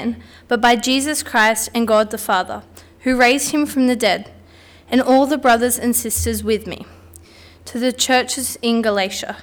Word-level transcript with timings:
man, 0.00 0.22
but 0.48 0.60
by 0.60 0.76
Jesus 0.76 1.22
Christ 1.22 1.70
and 1.74 1.86
God 1.86 2.10
the 2.10 2.18
Father, 2.18 2.62
who 3.00 3.16
raised 3.16 3.52
him 3.52 3.66
from 3.66 3.86
the 3.86 3.96
dead, 3.96 4.30
and 4.88 5.00
all 5.00 5.26
the 5.26 5.38
brothers 5.38 5.78
and 5.78 5.94
sisters 5.94 6.42
with 6.42 6.66
me. 6.66 6.86
To 7.66 7.78
the 7.78 7.92
churches 7.92 8.58
in 8.62 8.82
Galatia, 8.82 9.36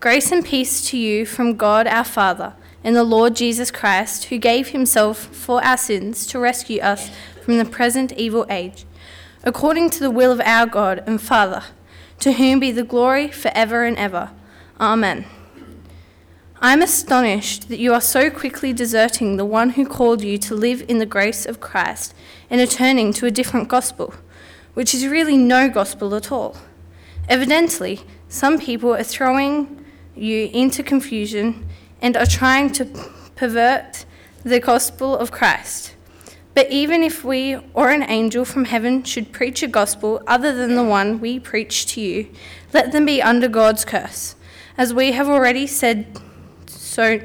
grace 0.00 0.30
and 0.30 0.44
peace 0.44 0.88
to 0.90 0.96
you 0.96 1.26
from 1.26 1.56
God 1.56 1.86
our 1.86 2.04
Father 2.04 2.54
and 2.84 2.94
the 2.94 3.04
Lord 3.04 3.34
Jesus 3.34 3.70
Christ, 3.70 4.26
who 4.26 4.38
gave 4.38 4.68
himself 4.68 5.18
for 5.18 5.64
our 5.64 5.76
sins 5.76 6.26
to 6.28 6.38
rescue 6.38 6.80
us 6.80 7.10
from 7.42 7.58
the 7.58 7.64
present 7.64 8.12
evil 8.12 8.46
age, 8.48 8.84
according 9.42 9.90
to 9.90 10.00
the 10.00 10.10
will 10.10 10.30
of 10.30 10.40
our 10.42 10.66
God 10.66 11.02
and 11.06 11.20
Father, 11.20 11.64
to 12.20 12.32
whom 12.32 12.60
be 12.60 12.70
the 12.70 12.84
glory 12.84 13.28
for 13.28 13.50
ever 13.54 13.84
and 13.84 13.96
ever. 13.96 14.30
Amen. 14.80 15.24
I 16.60 16.72
am 16.72 16.82
astonished 16.82 17.68
that 17.68 17.78
you 17.78 17.94
are 17.94 18.00
so 18.00 18.30
quickly 18.30 18.72
deserting 18.72 19.36
the 19.36 19.44
one 19.44 19.70
who 19.70 19.86
called 19.86 20.22
you 20.22 20.38
to 20.38 20.56
live 20.56 20.84
in 20.88 20.98
the 20.98 21.06
grace 21.06 21.46
of 21.46 21.60
Christ 21.60 22.14
and 22.50 22.60
are 22.60 22.66
turning 22.66 23.12
to 23.12 23.26
a 23.26 23.30
different 23.30 23.68
gospel, 23.68 24.12
which 24.74 24.92
is 24.92 25.06
really 25.06 25.36
no 25.36 25.68
gospel 25.68 26.16
at 26.16 26.32
all. 26.32 26.56
Evidently, 27.28 28.00
some 28.28 28.58
people 28.58 28.92
are 28.92 29.04
throwing 29.04 29.84
you 30.16 30.50
into 30.52 30.82
confusion 30.82 31.64
and 32.02 32.16
are 32.16 32.26
trying 32.26 32.72
to 32.72 32.86
pervert 33.36 34.04
the 34.42 34.58
gospel 34.58 35.16
of 35.16 35.30
Christ. 35.30 35.94
But 36.54 36.72
even 36.72 37.04
if 37.04 37.22
we 37.22 37.54
or 37.72 37.90
an 37.90 38.02
angel 38.02 38.44
from 38.44 38.64
heaven 38.64 39.04
should 39.04 39.30
preach 39.30 39.62
a 39.62 39.68
gospel 39.68 40.24
other 40.26 40.52
than 40.52 40.74
the 40.74 40.82
one 40.82 41.20
we 41.20 41.38
preach 41.38 41.86
to 41.94 42.00
you, 42.00 42.32
let 42.72 42.90
them 42.90 43.06
be 43.06 43.22
under 43.22 43.46
God's 43.46 43.84
curse. 43.84 44.34
As 44.76 44.92
we 44.92 45.12
have 45.12 45.28
already 45.28 45.68
said 45.68 46.20
so, 46.98 47.20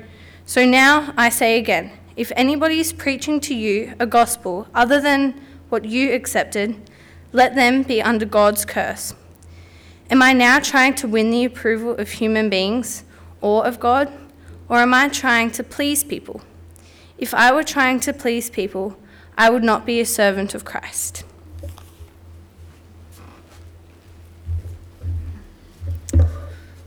so 0.45 0.67
now 0.67 1.15
I 1.17 1.29
say 1.29 1.57
again 1.57 1.93
if 2.15 2.31
anybody 2.35 2.79
is 2.79 2.93
preaching 2.93 3.39
to 3.39 3.55
you 3.55 3.95
a 3.99 4.05
gospel 4.05 4.67
other 4.75 5.01
than 5.01 5.41
what 5.69 5.83
you 5.83 6.13
accepted, 6.13 6.75
let 7.31 7.55
them 7.55 7.81
be 7.81 7.99
under 7.99 8.23
God's 8.23 8.65
curse. 8.65 9.15
Am 10.11 10.21
I 10.21 10.31
now 10.31 10.59
trying 10.59 10.93
to 10.93 11.07
win 11.07 11.31
the 11.31 11.43
approval 11.43 11.95
of 11.95 12.11
human 12.11 12.51
beings 12.51 13.03
or 13.41 13.65
of 13.65 13.79
God? 13.79 14.13
Or 14.69 14.77
am 14.77 14.93
I 14.93 15.09
trying 15.09 15.49
to 15.53 15.63
please 15.63 16.03
people? 16.03 16.43
If 17.17 17.33
I 17.33 17.51
were 17.51 17.63
trying 17.63 17.99
to 18.01 18.13
please 18.13 18.51
people, 18.51 18.95
I 19.35 19.49
would 19.49 19.63
not 19.63 19.87
be 19.87 19.99
a 19.99 20.05
servant 20.05 20.53
of 20.53 20.65
Christ. 20.65 21.23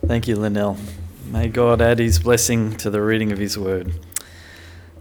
Thank 0.06 0.28
you, 0.28 0.36
Linnell. 0.36 0.78
May 1.28 1.48
God 1.48 1.82
add 1.82 1.98
his 1.98 2.20
blessing 2.20 2.76
to 2.76 2.88
the 2.88 3.02
reading 3.02 3.32
of 3.32 3.38
his 3.38 3.58
word. 3.58 3.92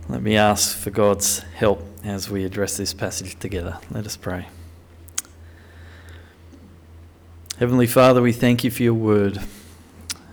Let 0.09 0.23
me 0.23 0.35
ask 0.35 0.75
for 0.75 0.89
God's 0.89 1.39
help 1.39 1.85
as 2.03 2.31
we 2.31 2.43
address 2.43 2.77
this 2.77 2.95
passage 2.95 3.37
together. 3.37 3.77
Let 3.91 4.07
us 4.07 4.17
pray. 4.17 4.47
Heavenly 7.59 7.85
Father, 7.85 8.23
we 8.23 8.33
thank 8.33 8.63
you 8.63 8.71
for 8.71 8.81
your 8.81 8.95
word. 8.95 9.39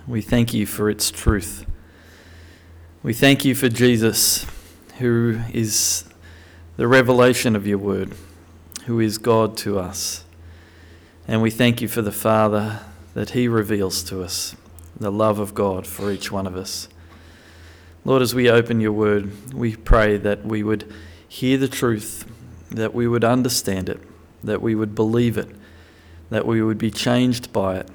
We 0.09 0.23
thank 0.23 0.55
you 0.55 0.65
for 0.65 0.89
its 0.89 1.11
truth. 1.11 1.67
We 3.03 3.13
thank 3.13 3.45
you 3.45 3.55
for 3.55 3.69
Jesus, 3.69 4.47
who 4.99 5.41
is 5.53 6.05
the 6.79 6.89
revelation 6.89 7.55
of 7.55 7.67
your 7.67 7.79
word, 7.79 8.15
who 8.87 8.99
is 8.99 9.19
God 9.19 9.59
to 9.59 9.79
us. 9.79 10.25
And 11.29 11.43
we 11.43 11.51
thank 11.51 11.83
you 11.83 11.89
for 11.89 12.01
the 12.01 12.13
Father 12.13 12.81
that 13.13 13.31
he 13.31 13.47
reveals 13.47 14.03
to 14.05 14.23
us 14.23 14.57
the 15.03 15.13
love 15.13 15.39
of 15.39 15.55
God 15.55 15.87
for 15.87 16.11
each 16.11 16.33
one 16.33 16.47
of 16.47 16.57
us. 16.57 16.89
Lord, 18.05 18.23
as 18.23 18.35
we 18.35 18.51
open 18.51 18.81
your 18.81 18.93
word, 18.93 19.53
we 19.55 19.77
pray 19.77 20.17
that 20.17 20.45
we 20.45 20.63
would 20.63 20.93
hear 21.29 21.57
the 21.57 21.69
truth, 21.69 22.25
that 22.71 22.93
we 22.93 23.07
would 23.07 23.25
understand 23.25 23.89
it, 23.89 24.01
that 24.43 24.61
we 24.61 24.75
would 24.75 24.95
believe 24.95 25.39
it, 25.39 25.49
that 26.31 26.47
we 26.47 26.63
would 26.63 26.79
be 26.79 26.91
changed 26.91 27.53
by 27.53 27.77
it, 27.77 27.89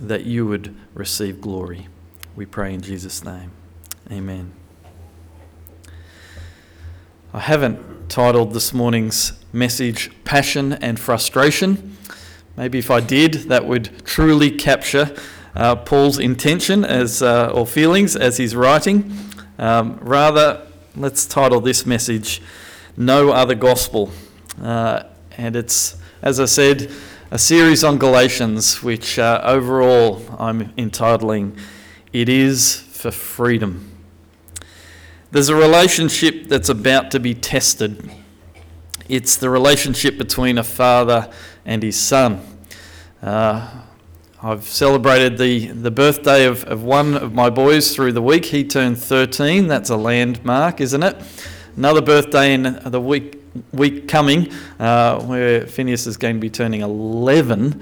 that 0.00 0.24
you 0.24 0.46
would 0.46 0.74
receive 0.94 1.40
glory. 1.40 1.88
We 2.34 2.46
pray 2.46 2.72
in 2.72 2.80
Jesus' 2.80 3.24
name. 3.24 3.50
Amen. 4.10 4.52
I 7.34 7.40
haven't 7.40 8.08
titled 8.08 8.52
this 8.52 8.72
morning's 8.72 9.32
message 9.52 10.10
Passion 10.24 10.72
and 10.74 10.98
Frustration. 10.98 11.96
Maybe 12.56 12.78
if 12.78 12.90
I 12.90 13.00
did, 13.00 13.34
that 13.48 13.66
would 13.66 14.04
truly 14.04 14.50
capture 14.50 15.14
uh, 15.54 15.76
Paul's 15.76 16.18
intention 16.18 16.84
as, 16.84 17.22
uh, 17.22 17.50
or 17.54 17.66
feelings 17.66 18.16
as 18.16 18.38
he's 18.38 18.56
writing. 18.56 19.16
Um, 19.58 19.98
rather, 20.00 20.66
let's 20.96 21.26
title 21.26 21.60
this 21.60 21.84
message 21.84 22.40
No 22.96 23.30
Other 23.30 23.54
Gospel. 23.54 24.10
Uh, 24.60 25.04
and 25.36 25.56
it's, 25.56 25.96
as 26.22 26.40
I 26.40 26.46
said, 26.46 26.90
a 27.30 27.38
series 27.38 27.84
on 27.84 27.98
Galatians, 27.98 28.82
which 28.82 29.18
uh, 29.18 29.40
overall 29.44 30.22
I'm 30.38 30.72
entitling 30.76 31.56
It 32.12 32.28
Is 32.28 32.76
for 32.76 33.10
Freedom. 33.10 33.90
There's 35.30 35.48
a 35.48 35.56
relationship 35.56 36.48
that's 36.48 36.68
about 36.68 37.10
to 37.12 37.20
be 37.20 37.34
tested. 37.34 38.10
It's 39.08 39.36
the 39.36 39.48
relationship 39.48 40.18
between 40.18 40.58
a 40.58 40.62
father 40.62 41.32
and 41.64 41.82
his 41.82 41.98
son. 41.98 42.46
Uh, 43.22 43.81
I've 44.44 44.64
celebrated 44.64 45.38
the, 45.38 45.68
the 45.68 45.92
birthday 45.92 46.46
of, 46.46 46.64
of 46.64 46.82
one 46.82 47.14
of 47.14 47.32
my 47.32 47.48
boys 47.48 47.94
through 47.94 48.10
the 48.10 48.22
week. 48.22 48.46
He 48.46 48.64
turned 48.64 48.98
13. 48.98 49.68
That's 49.68 49.88
a 49.88 49.96
landmark, 49.96 50.80
isn't 50.80 51.00
it? 51.00 51.16
Another 51.76 52.02
birthday 52.02 52.52
in 52.52 52.80
the 52.84 53.00
week, 53.00 53.40
week 53.72 54.08
coming 54.08 54.52
uh, 54.80 55.22
where 55.22 55.64
Phineas 55.68 56.08
is 56.08 56.16
going 56.16 56.34
to 56.34 56.40
be 56.40 56.50
turning 56.50 56.80
11. 56.80 57.80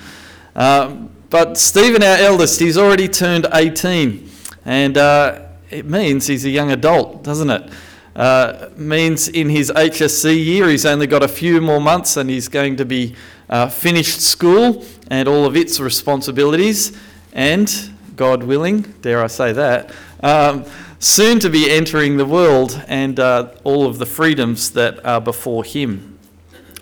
Uh, 0.54 0.96
but 1.30 1.56
Stephen, 1.56 2.02
our 2.02 2.18
eldest, 2.18 2.60
he's 2.60 2.76
already 2.76 3.08
turned 3.08 3.46
18. 3.54 4.28
And 4.66 4.98
uh, 4.98 5.46
it 5.70 5.86
means 5.86 6.26
he's 6.26 6.44
a 6.44 6.50
young 6.50 6.72
adult, 6.72 7.24
doesn't 7.24 7.48
it? 7.48 7.72
Uh, 8.14 8.68
means 8.76 9.28
in 9.28 9.48
his 9.48 9.70
HSC 9.70 10.44
year 10.44 10.68
he's 10.68 10.84
only 10.84 11.06
got 11.06 11.22
a 11.22 11.28
few 11.28 11.60
more 11.62 11.80
months 11.80 12.18
and 12.18 12.28
he's 12.28 12.48
going 12.48 12.76
to 12.76 12.84
be 12.84 13.14
uh, 13.50 13.68
finished 13.68 14.20
school 14.20 14.84
and 15.10 15.28
all 15.28 15.44
of 15.44 15.56
its 15.56 15.78
responsibilities, 15.78 16.96
and 17.32 17.92
God 18.16 18.42
willing, 18.44 18.82
dare 19.02 19.22
I 19.22 19.26
say 19.26 19.52
that, 19.52 19.92
um, 20.22 20.64
soon 20.98 21.40
to 21.40 21.50
be 21.50 21.70
entering 21.70 22.16
the 22.16 22.24
world 22.24 22.82
and 22.86 23.18
uh, 23.18 23.50
all 23.64 23.86
of 23.86 23.98
the 23.98 24.06
freedoms 24.06 24.70
that 24.70 25.04
are 25.04 25.20
before 25.20 25.64
him. 25.64 26.18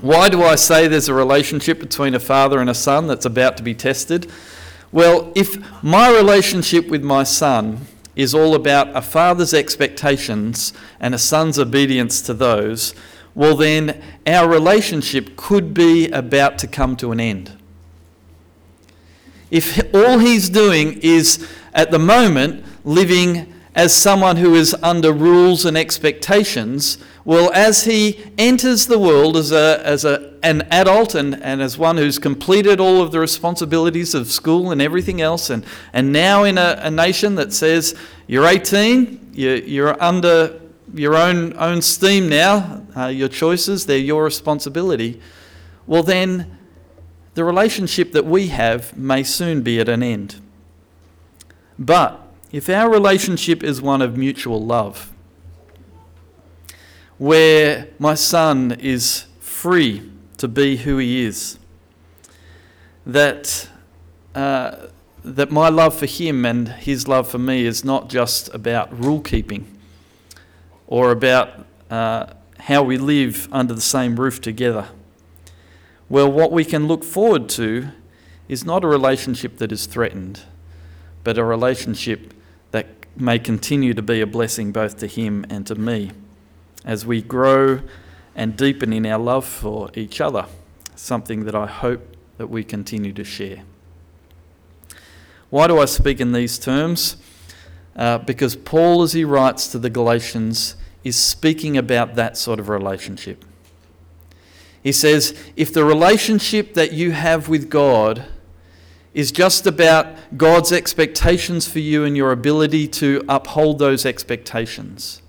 Why 0.00 0.28
do 0.28 0.44
I 0.44 0.54
say 0.54 0.86
there's 0.86 1.08
a 1.08 1.14
relationship 1.14 1.80
between 1.80 2.14
a 2.14 2.20
father 2.20 2.60
and 2.60 2.70
a 2.70 2.74
son 2.74 3.08
that's 3.08 3.26
about 3.26 3.56
to 3.56 3.62
be 3.64 3.74
tested? 3.74 4.30
Well, 4.92 5.32
if 5.34 5.82
my 5.82 6.10
relationship 6.10 6.88
with 6.88 7.02
my 7.02 7.24
son 7.24 7.80
is 8.14 8.34
all 8.34 8.54
about 8.54 8.96
a 8.96 9.02
father's 9.02 9.54
expectations 9.54 10.72
and 11.00 11.14
a 11.14 11.18
son's 11.18 11.58
obedience 11.58 12.20
to 12.22 12.34
those, 12.34 12.94
well, 13.34 13.56
then 13.56 14.02
our 14.26 14.48
relationship 14.48 15.36
could 15.36 15.74
be 15.74 16.08
about 16.10 16.58
to 16.58 16.66
come 16.66 16.96
to 16.96 17.12
an 17.12 17.20
end. 17.20 17.56
If 19.50 19.94
all 19.94 20.18
he's 20.18 20.48
doing 20.48 20.98
is, 21.00 21.46
at 21.72 21.90
the 21.90 21.98
moment, 21.98 22.64
living 22.84 23.54
as 23.74 23.94
someone 23.94 24.36
who 24.36 24.54
is 24.54 24.74
under 24.82 25.12
rules 25.12 25.64
and 25.64 25.76
expectations, 25.76 26.98
well, 27.24 27.52
as 27.52 27.84
he 27.84 28.32
enters 28.36 28.86
the 28.86 28.98
world 28.98 29.36
as, 29.36 29.52
a, 29.52 29.80
as 29.84 30.04
a, 30.04 30.34
an 30.42 30.62
adult 30.70 31.14
and, 31.14 31.40
and 31.42 31.62
as 31.62 31.78
one 31.78 31.96
who's 31.96 32.18
completed 32.18 32.80
all 32.80 33.00
of 33.00 33.12
the 33.12 33.20
responsibilities 33.20 34.14
of 34.14 34.26
school 34.32 34.70
and 34.72 34.82
everything 34.82 35.20
else, 35.20 35.48
and, 35.48 35.64
and 35.92 36.12
now 36.12 36.42
in 36.44 36.58
a, 36.58 36.78
a 36.82 36.90
nation 36.90 37.36
that 37.36 37.52
says, 37.52 37.94
you're 38.26 38.46
18, 38.46 39.30
you're, 39.32 39.56
you're 39.56 40.02
under 40.02 40.60
your 40.94 41.16
own, 41.16 41.56
own 41.56 41.82
steam 41.82 42.28
now, 42.28 42.82
uh, 42.96 43.06
your 43.06 43.28
choices, 43.28 43.86
they're 43.86 43.98
your 43.98 44.24
responsibility, 44.24 45.20
well, 45.86 46.02
then 46.02 46.58
the 47.34 47.44
relationship 47.44 48.12
that 48.12 48.26
we 48.26 48.48
have 48.48 48.96
may 48.96 49.22
soon 49.22 49.62
be 49.62 49.80
at 49.80 49.88
an 49.88 50.02
end. 50.02 50.40
But 51.78 52.20
if 52.50 52.68
our 52.68 52.90
relationship 52.90 53.62
is 53.62 53.80
one 53.80 54.02
of 54.02 54.16
mutual 54.16 54.64
love, 54.64 55.12
where 57.16 57.88
my 57.98 58.14
son 58.14 58.72
is 58.72 59.26
free 59.40 60.10
to 60.38 60.48
be 60.48 60.78
who 60.78 60.98
he 60.98 61.24
is, 61.24 61.58
that, 63.06 63.68
uh, 64.34 64.88
that 65.24 65.50
my 65.50 65.68
love 65.68 65.96
for 65.96 66.06
him 66.06 66.44
and 66.44 66.68
his 66.68 67.08
love 67.08 67.28
for 67.28 67.38
me 67.38 67.64
is 67.64 67.84
not 67.84 68.08
just 68.08 68.52
about 68.54 68.96
rule 68.98 69.20
keeping 69.20 69.77
or 70.88 71.12
about 71.12 71.64
uh, 71.90 72.26
how 72.58 72.82
we 72.82 72.98
live 72.98 73.48
under 73.52 73.72
the 73.72 73.80
same 73.80 74.18
roof 74.18 74.40
together. 74.40 74.88
Well, 76.08 76.30
what 76.32 76.50
we 76.50 76.64
can 76.64 76.88
look 76.88 77.04
forward 77.04 77.48
to 77.50 77.90
is 78.48 78.64
not 78.64 78.82
a 78.82 78.88
relationship 78.88 79.58
that 79.58 79.70
is 79.70 79.86
threatened, 79.86 80.40
but 81.22 81.38
a 81.38 81.44
relationship 81.44 82.34
that 82.72 82.86
may 83.14 83.38
continue 83.38 83.94
to 83.94 84.02
be 84.02 84.20
a 84.20 84.26
blessing 84.26 84.72
both 84.72 84.96
to 84.98 85.06
him 85.06 85.44
and 85.48 85.66
to 85.66 85.76
me. 85.76 86.10
as 86.84 87.04
we 87.04 87.20
grow 87.22 87.80
and 88.34 88.56
deepen 88.56 88.92
in 88.92 89.04
our 89.04 89.18
love 89.18 89.44
for 89.44 89.90
each 89.94 90.20
other, 90.20 90.46
something 90.94 91.44
that 91.44 91.54
I 91.54 91.66
hope 91.66 92.16
that 92.38 92.48
we 92.48 92.64
continue 92.64 93.12
to 93.12 93.24
share. 93.24 93.62
Why 95.50 95.66
do 95.66 95.78
I 95.78 95.86
speak 95.86 96.20
in 96.20 96.32
these 96.32 96.58
terms? 96.58 97.16
Uh, 97.98 98.16
because 98.18 98.54
Paul, 98.54 99.02
as 99.02 99.12
he 99.12 99.24
writes 99.24 99.66
to 99.68 99.78
the 99.78 99.90
Galatians, 99.90 100.76
is 101.02 101.16
speaking 101.16 101.76
about 101.76 102.14
that 102.14 102.36
sort 102.36 102.60
of 102.60 102.68
relationship. 102.68 103.44
He 104.80 104.92
says, 104.92 105.36
if 105.56 105.72
the 105.72 105.84
relationship 105.84 106.74
that 106.74 106.92
you 106.92 107.10
have 107.10 107.48
with 107.48 107.68
God 107.68 108.26
is 109.12 109.32
just 109.32 109.66
about 109.66 110.06
God's 110.36 110.70
expectations 110.70 111.66
for 111.66 111.80
you 111.80 112.04
and 112.04 112.16
your 112.16 112.30
ability 112.30 112.86
to 112.88 113.24
uphold 113.28 113.80
those 113.80 114.06
expectations, 114.06 115.20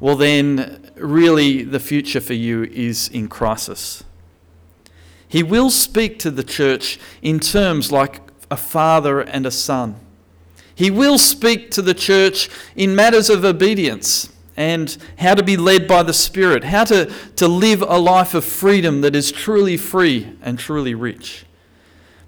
well, 0.00 0.16
then 0.16 0.90
really 0.96 1.62
the 1.62 1.78
future 1.78 2.20
for 2.20 2.34
you 2.34 2.64
is 2.64 3.08
in 3.08 3.28
crisis. 3.28 4.02
He 5.28 5.44
will 5.44 5.70
speak 5.70 6.18
to 6.20 6.30
the 6.32 6.42
church 6.42 6.98
in 7.22 7.38
terms 7.38 7.92
like 7.92 8.20
a 8.50 8.56
father 8.56 9.20
and 9.20 9.46
a 9.46 9.50
son. 9.52 9.94
He 10.80 10.90
will 10.90 11.18
speak 11.18 11.70
to 11.72 11.82
the 11.82 11.92
church 11.92 12.48
in 12.74 12.96
matters 12.96 13.28
of 13.28 13.44
obedience 13.44 14.32
and 14.56 14.96
how 15.18 15.34
to 15.34 15.42
be 15.42 15.58
led 15.58 15.86
by 15.86 16.02
the 16.02 16.14
Spirit, 16.14 16.64
how 16.64 16.84
to, 16.84 17.12
to 17.36 17.46
live 17.46 17.82
a 17.82 17.98
life 17.98 18.32
of 18.32 18.46
freedom 18.46 19.02
that 19.02 19.14
is 19.14 19.30
truly 19.30 19.76
free 19.76 20.32
and 20.40 20.58
truly 20.58 20.94
rich. 20.94 21.44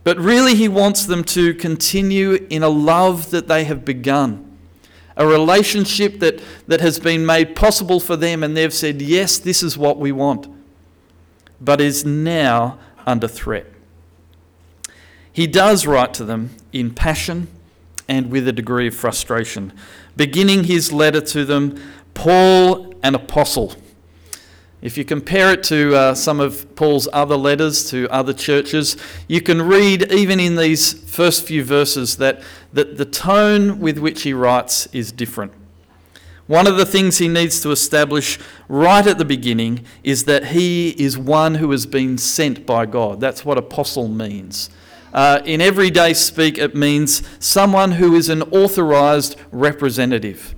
But 0.05 0.19
really, 0.19 0.55
He 0.55 0.69
wants 0.69 1.07
them 1.07 1.25
to 1.33 1.55
continue 1.55 2.47
in 2.51 2.63
a 2.63 2.69
love 2.69 3.31
that 3.31 3.49
they 3.49 3.65
have 3.65 3.87
begun, 3.87 4.55
a 5.17 5.27
relationship 5.27 6.19
that, 6.19 6.43
that 6.69 6.83
has 6.83 6.99
been 6.99 7.25
made 7.25 7.57
possible 7.57 8.01
for 8.01 8.17
them, 8.17 8.43
and 8.43 8.55
they've 8.55 8.75
said, 8.75 9.01
Yes, 9.01 9.39
this 9.39 9.63
is 9.63 9.79
what 9.79 9.99
we 9.99 10.13
want, 10.13 10.47
but 11.59 11.81
is 11.81 12.05
now 12.05 12.79
under 13.07 13.29
threat. 13.29 13.73
He 15.33 15.47
does 15.47 15.87
write 15.87 16.13
to 16.13 16.25
them 16.27 16.51
in 16.71 16.93
passion 16.93 17.49
and 18.13 18.31
with 18.31 18.47
a 18.47 18.53
degree 18.53 18.89
of 18.89 18.95
frustration, 18.95 19.73
beginning 20.19 20.65
his 20.65 20.93
letter 20.93 21.23
to 21.23 21.47
them 21.47 21.83
Paul, 22.13 22.95
an 23.03 23.15
apostle. 23.15 23.75
If 24.83 24.99
you 24.99 25.05
compare 25.05 25.53
it 25.53 25.63
to 25.65 25.97
uh, 25.97 26.15
some 26.15 26.39
of 26.39 26.75
Paul's 26.77 27.09
other 27.11 27.37
letters 27.37 27.89
to 27.91 28.07
other 28.11 28.35
churches, 28.35 28.99
you 29.29 29.41
can 29.41 29.63
read, 29.63 30.13
even 30.13 30.39
in 30.41 30.57
these 30.57 30.93
first 31.11 31.47
few 31.47 31.65
verses, 31.65 32.19
that, 32.19 32.43
that 32.75 32.99
the 32.99 33.07
tone 33.07 33.81
with 33.81 33.99
which 33.99 34.23
he 34.23 34.35
writes 34.35 34.89
is 34.93 35.11
different. 35.11 35.55
One 36.47 36.67
of 36.67 36.77
the 36.77 36.85
things 36.85 37.17
he 37.17 37.29
needs 37.29 37.63
to 37.63 37.71
establish 37.71 38.39
right 38.69 39.07
at 39.07 39.17
the 39.17 39.25
beginning 39.25 39.87
is 40.05 40.25
that 40.25 40.49
he 40.49 40.91
is 41.03 41.17
one 41.17 41.55
who 41.55 41.71
has 41.71 41.87
been 41.87 42.19
sent 42.19 42.67
by 42.67 42.85
God. 42.85 43.21
That's 43.21 43.43
what 43.43 43.57
apostle 43.57 44.09
means. 44.09 44.69
Uh, 45.13 45.41
in 45.45 45.61
everyday 45.61 46.15
speak, 46.15 46.59
it 46.59 46.75
means 46.75 47.23
someone 47.39 47.93
who 47.93 48.15
is 48.15 48.29
an 48.29 48.43
authorized 48.43 49.37
representative. 49.51 50.55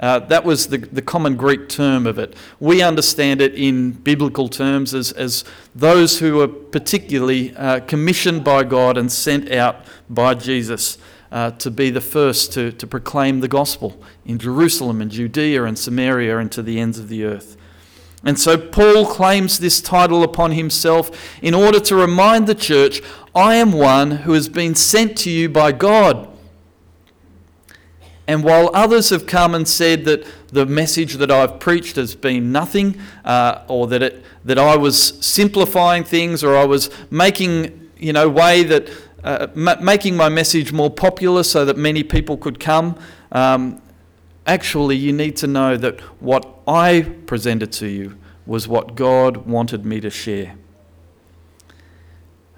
Uh, 0.00 0.20
that 0.20 0.44
was 0.44 0.68
the, 0.68 0.78
the 0.78 1.02
common 1.02 1.36
Greek 1.36 1.68
term 1.68 2.06
of 2.06 2.18
it. 2.18 2.34
We 2.60 2.82
understand 2.82 3.40
it 3.40 3.54
in 3.54 3.90
biblical 3.90 4.48
terms 4.48 4.94
as, 4.94 5.10
as 5.12 5.44
those 5.74 6.20
who 6.20 6.40
are 6.40 6.48
particularly 6.48 7.54
uh, 7.56 7.80
commissioned 7.80 8.44
by 8.44 8.62
God 8.62 8.96
and 8.96 9.10
sent 9.10 9.50
out 9.50 9.84
by 10.08 10.34
Jesus 10.34 10.98
uh, 11.32 11.50
to 11.52 11.70
be 11.70 11.90
the 11.90 12.00
first 12.00 12.52
to, 12.52 12.72
to 12.72 12.86
proclaim 12.86 13.40
the 13.40 13.48
gospel 13.48 14.00
in 14.24 14.38
Jerusalem 14.38 15.02
and 15.02 15.10
Judea 15.10 15.64
and 15.64 15.76
Samaria 15.76 16.38
and 16.38 16.50
to 16.52 16.62
the 16.62 16.78
ends 16.78 16.98
of 16.98 17.08
the 17.08 17.24
earth. 17.24 17.56
And 18.24 18.38
so 18.38 18.58
Paul 18.58 19.06
claims 19.06 19.58
this 19.58 19.80
title 19.80 20.22
upon 20.22 20.52
himself 20.52 21.10
in 21.40 21.54
order 21.54 21.78
to 21.80 21.94
remind 21.94 22.46
the 22.46 22.54
church 22.54 23.00
I 23.34 23.54
am 23.54 23.72
one 23.72 24.10
who 24.10 24.32
has 24.32 24.48
been 24.48 24.74
sent 24.74 25.16
to 25.18 25.30
you 25.30 25.48
by 25.48 25.72
God. 25.72 26.28
And 28.26 28.44
while 28.44 28.70
others 28.74 29.08
have 29.08 29.26
come 29.26 29.54
and 29.54 29.66
said 29.66 30.04
that 30.04 30.26
the 30.48 30.66
message 30.66 31.14
that 31.14 31.30
I've 31.30 31.60
preached 31.60 31.96
has 31.96 32.14
been 32.14 32.52
nothing, 32.52 33.00
uh, 33.24 33.62
or 33.68 33.86
that, 33.86 34.02
it, 34.02 34.24
that 34.44 34.58
I 34.58 34.76
was 34.76 35.24
simplifying 35.24 36.04
things, 36.04 36.44
or 36.44 36.56
I 36.56 36.64
was 36.64 36.90
making, 37.10 37.90
you 37.96 38.12
know, 38.12 38.28
way 38.28 38.64
that, 38.64 38.90
uh, 39.24 39.46
ma- 39.54 39.80
making 39.80 40.16
my 40.16 40.28
message 40.28 40.72
more 40.72 40.90
popular 40.90 41.42
so 41.42 41.64
that 41.64 41.78
many 41.78 42.02
people 42.02 42.36
could 42.36 42.60
come, 42.60 42.98
um, 43.32 43.80
actually, 44.48 44.96
you 44.96 45.12
need 45.12 45.36
to 45.36 45.46
know 45.46 45.76
that 45.76 46.00
what 46.20 46.44
I 46.66 47.02
presented 47.26 47.70
to 47.72 47.86
you 47.86 48.18
was 48.46 48.66
what 48.66 48.96
God 48.96 49.46
wanted 49.46 49.84
me 49.84 50.00
to 50.00 50.10
share. 50.10 50.56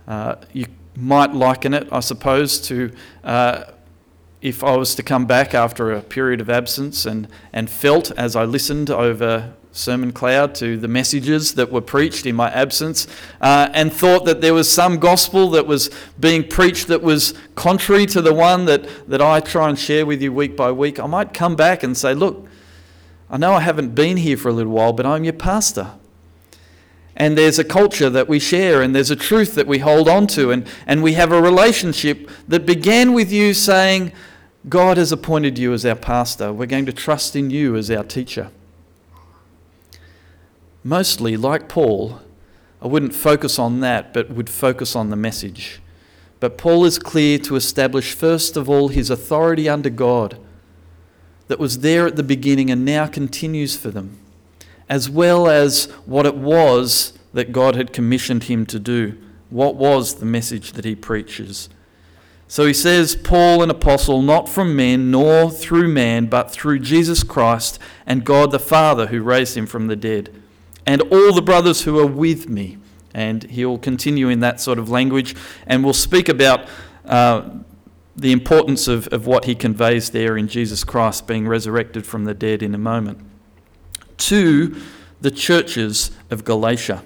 Uh, 0.07 0.37
you 0.53 0.67
might 0.97 1.35
liken 1.35 1.75
it, 1.75 1.89
I 1.93 2.01
suppose, 2.01 2.61
to 2.63 2.93
uh, 3.25 3.65
if 4.41 4.65
I 4.65 4.77
was 4.77 4.95
to 4.95 5.03
come 5.03 5.27
back 5.27 5.55
after 5.55 5.93
a 5.93 6.01
period 6.01 6.41
of 6.41 6.49
absence 6.49 7.05
and, 7.05 7.29
and 7.53 7.69
felt 7.69 8.11
as 8.13 8.35
I 8.35 8.45
listened 8.45 8.89
over 8.89 9.53
Sermon 9.73 10.13
Cloud 10.13 10.55
to 10.57 10.77
the 10.77 10.89
messages 10.89 11.55
that 11.55 11.71
were 11.71 11.81
preached 11.81 12.27
in 12.27 12.35
my 12.35 12.51
absence 12.51 13.07
uh, 13.41 13.69
and 13.73 13.93
thought 13.93 14.25
that 14.25 14.41
there 14.41 14.53
was 14.53 14.71
some 14.71 14.99
gospel 14.99 15.51
that 15.51 15.67
was 15.67 15.91
being 16.19 16.47
preached 16.47 16.89
that 16.89 17.03
was 17.03 17.35
contrary 17.55 18.07
to 18.07 18.21
the 18.21 18.35
one 18.35 18.65
that, 18.65 18.89
that 19.09 19.23
I 19.23 19.41
try 19.41 19.69
and 19.69 19.79
share 19.79 20.05
with 20.05 20.21
you 20.21 20.33
week 20.33 20.57
by 20.57 20.73
week, 20.73 20.99
I 20.99 21.07
might 21.07 21.33
come 21.33 21.55
back 21.55 21.83
and 21.83 21.97
say, 21.97 22.15
Look, 22.15 22.49
I 23.31 23.37
know 23.37 23.53
I 23.53 23.61
haven't 23.61 23.95
been 23.95 24.17
here 24.17 24.37
for 24.37 24.49
a 24.49 24.53
little 24.53 24.73
while, 24.73 24.93
but 24.93 25.07
I'm 25.07 25.23
your 25.23 25.35
pastor. 25.35 25.93
And 27.15 27.39
there's 27.39 27.59
a 27.59 27.65
culture 27.65 28.11
that 28.11 28.29
we 28.29 28.39
share, 28.41 28.83
and 28.83 28.95
there's 28.95 29.11
a 29.11 29.17
truth 29.17 29.55
that 29.55 29.67
we 29.67 29.79
hold 29.79 30.09
on 30.09 30.27
to, 30.29 30.51
and, 30.51 30.67
and 30.87 31.03
we 31.03 31.13
have 31.13 31.31
a 31.31 31.41
relationship 31.41 32.29
that 32.49 32.67
began 32.67 33.13
with 33.13 33.31
you 33.31 33.55
saying, 33.55 34.13
God 34.69 34.97
has 34.97 35.13
appointed 35.13 35.59
you 35.59 35.73
as 35.73 35.87
our 35.87 35.95
pastor. 35.95 36.53
We're 36.53 36.67
going 36.67 36.87
to 36.87 36.93
trust 36.93 37.37
in 37.37 37.51
you 37.51 37.77
as 37.77 37.91
our 37.91 38.05
teacher. 38.05 38.51
Mostly, 40.83 41.37
like 41.37 41.69
Paul, 41.69 42.21
I 42.81 42.87
wouldn't 42.87 43.15
focus 43.15 43.59
on 43.59 43.81
that, 43.81 44.15
but 44.15 44.31
would 44.31 44.49
focus 44.49 44.97
on 44.97 45.11
the 45.11 45.17
message. 45.17 45.81
But 46.41 46.57
Paul 46.57 46.87
is 46.87 46.99
clear 46.99 47.39
to 47.41 47.57
establish, 47.57 48.15
first 48.15 48.57
of 48.57 48.69
all, 48.69 48.89
his 48.89 49.11
authority 49.11 49.69
under 49.69 49.91
God 49.91 50.39
that 51.49 51.59
was 51.59 51.81
there 51.81 52.07
at 52.07 52.17
the 52.17 52.23
beginning 52.23 52.71
and 52.71 52.85
now 52.85 53.07
continues 53.07 53.77
for 53.77 53.91
them, 53.91 54.19
as 54.89 55.11
well 55.11 55.49
as 55.49 55.87
what 56.07 56.25
it 56.25 56.37
was 56.37 57.13
that 57.35 57.53
God 57.53 57.77
had 57.77 57.93
commissioned 57.93 58.45
him 58.45 58.65
to 58.67 58.79
do. 58.79 59.19
What 59.51 59.75
was 59.75 60.15
the 60.15 60.27
message 60.27 60.73
that 60.73 60.85
he 60.85 60.95
preaches? 60.95 61.69
So 62.49 62.67
he 62.67 62.73
says, 62.73 63.15
Paul, 63.15 63.63
an 63.63 63.71
apostle, 63.71 64.23
not 64.23 64.49
from 64.49 64.75
men, 64.75 65.11
nor 65.11 65.51
through 65.51 65.89
man, 65.89 66.27
but 66.27 66.51
through 66.51 66.81
Jesus 66.81 67.23
Christ 67.23 67.79
and 68.07 68.25
God 68.25 68.51
the 68.51 68.59
Father 68.59 69.09
who 69.09 69.23
raised 69.23 69.57
him 69.57 69.67
from 69.67 69.87
the 69.89 69.97
dead, 69.97 70.35
and 70.87 71.03
all 71.03 71.33
the 71.33 71.43
brothers 71.43 71.83
who 71.83 71.99
are 71.99 72.07
with 72.07 72.49
me. 72.49 72.79
And 73.13 73.43
he'll 73.45 73.79
continue 73.79 74.29
in 74.29 74.41
that 74.41 74.61
sort 74.61 74.79
of 74.79 74.89
language, 74.89 75.35
and 75.67 75.83
we'll 75.83 75.93
speak 75.93 76.29
about 76.29 76.69
uh, 77.05 77.51
the 78.17 78.33
importance 78.33 78.87
of, 78.87 79.09
of 79.09 79.27
what 79.27 79.47
he 79.47 79.55
conveys 79.55 80.11
there 80.11 80.37
in 80.37 80.47
Jesus 80.47 80.85
Christ 80.85 81.27
being 81.27 81.49
resurrected 81.49 82.07
from 82.07 82.25
the 82.25 82.35
dead 82.35 82.63
in 82.63 82.75
a 82.75 82.79
moment. 82.79 83.19
To 84.19 84.81
the 85.21 85.31
churches 85.31 86.11
of 86.31 86.45
Galatia. 86.45 87.03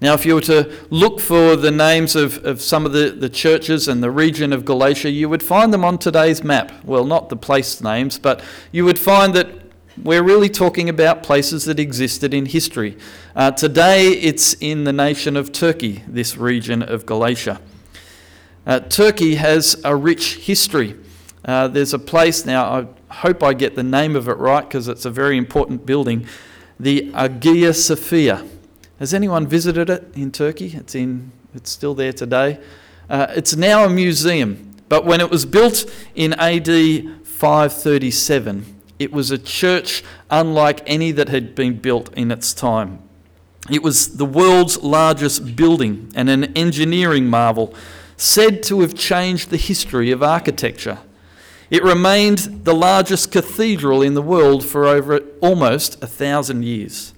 Now, 0.00 0.14
if 0.14 0.24
you 0.24 0.34
were 0.34 0.40
to 0.42 0.74
look 0.88 1.20
for 1.20 1.56
the 1.56 1.70
names 1.70 2.16
of, 2.16 2.42
of 2.44 2.62
some 2.62 2.86
of 2.86 2.92
the, 2.92 3.10
the 3.10 3.28
churches 3.28 3.86
and 3.86 4.02
the 4.02 4.10
region 4.10 4.52
of 4.52 4.64
Galatia, 4.64 5.10
you 5.10 5.28
would 5.28 5.42
find 5.42 5.74
them 5.74 5.84
on 5.84 5.98
today's 5.98 6.42
map. 6.42 6.72
Well, 6.84 7.04
not 7.04 7.28
the 7.28 7.36
place 7.36 7.82
names, 7.82 8.18
but 8.18 8.42
you 8.72 8.86
would 8.86 8.98
find 8.98 9.34
that 9.34 9.59
we're 10.02 10.22
really 10.22 10.48
talking 10.48 10.88
about 10.88 11.22
places 11.22 11.64
that 11.66 11.78
existed 11.78 12.32
in 12.32 12.46
history. 12.46 12.96
Uh, 13.36 13.50
today, 13.50 14.08
it's 14.08 14.54
in 14.54 14.84
the 14.84 14.92
nation 14.92 15.36
of 15.36 15.52
Turkey, 15.52 16.02
this 16.06 16.36
region 16.36 16.82
of 16.82 17.04
Galatia. 17.04 17.60
Uh, 18.66 18.80
Turkey 18.80 19.34
has 19.34 19.80
a 19.84 19.94
rich 19.94 20.36
history. 20.36 20.96
Uh, 21.44 21.68
there's 21.68 21.92
a 21.92 21.98
place 21.98 22.46
now, 22.46 22.64
I 23.10 23.14
hope 23.14 23.42
I 23.42 23.52
get 23.52 23.74
the 23.74 23.82
name 23.82 24.16
of 24.16 24.28
it 24.28 24.34
right 24.34 24.62
because 24.62 24.88
it's 24.88 25.04
a 25.04 25.10
very 25.10 25.36
important 25.36 25.84
building, 25.84 26.26
the 26.78 27.10
Hagia 27.12 27.74
Sophia. 27.74 28.46
Has 28.98 29.12
anyone 29.12 29.46
visited 29.46 29.90
it 29.90 30.12
in 30.14 30.30
Turkey? 30.30 30.72
It's, 30.74 30.94
in, 30.94 31.32
it's 31.54 31.70
still 31.70 31.94
there 31.94 32.12
today. 32.12 32.58
Uh, 33.08 33.26
it's 33.30 33.56
now 33.56 33.84
a 33.84 33.90
museum, 33.90 34.76
but 34.88 35.04
when 35.04 35.20
it 35.20 35.30
was 35.30 35.44
built 35.44 35.84
in 36.14 36.34
AD 36.34 36.66
537, 37.24 38.79
it 39.00 39.12
was 39.12 39.30
a 39.30 39.38
church 39.38 40.04
unlike 40.30 40.82
any 40.86 41.10
that 41.10 41.30
had 41.30 41.54
been 41.54 41.78
built 41.78 42.12
in 42.12 42.30
its 42.30 42.52
time. 42.52 43.02
It 43.70 43.82
was 43.82 44.18
the 44.18 44.26
world's 44.26 44.82
largest 44.82 45.56
building 45.56 46.12
and 46.14 46.28
an 46.28 46.56
engineering 46.56 47.26
marvel, 47.26 47.74
said 48.18 48.62
to 48.64 48.82
have 48.82 48.94
changed 48.94 49.48
the 49.48 49.56
history 49.56 50.10
of 50.10 50.22
architecture. 50.22 50.98
It 51.70 51.82
remained 51.82 52.64
the 52.64 52.74
largest 52.74 53.32
cathedral 53.32 54.02
in 54.02 54.12
the 54.12 54.22
world 54.22 54.64
for 54.64 54.86
over 54.86 55.20
almost 55.40 56.02
a 56.02 56.06
thousand 56.06 56.64
years. 56.64 57.14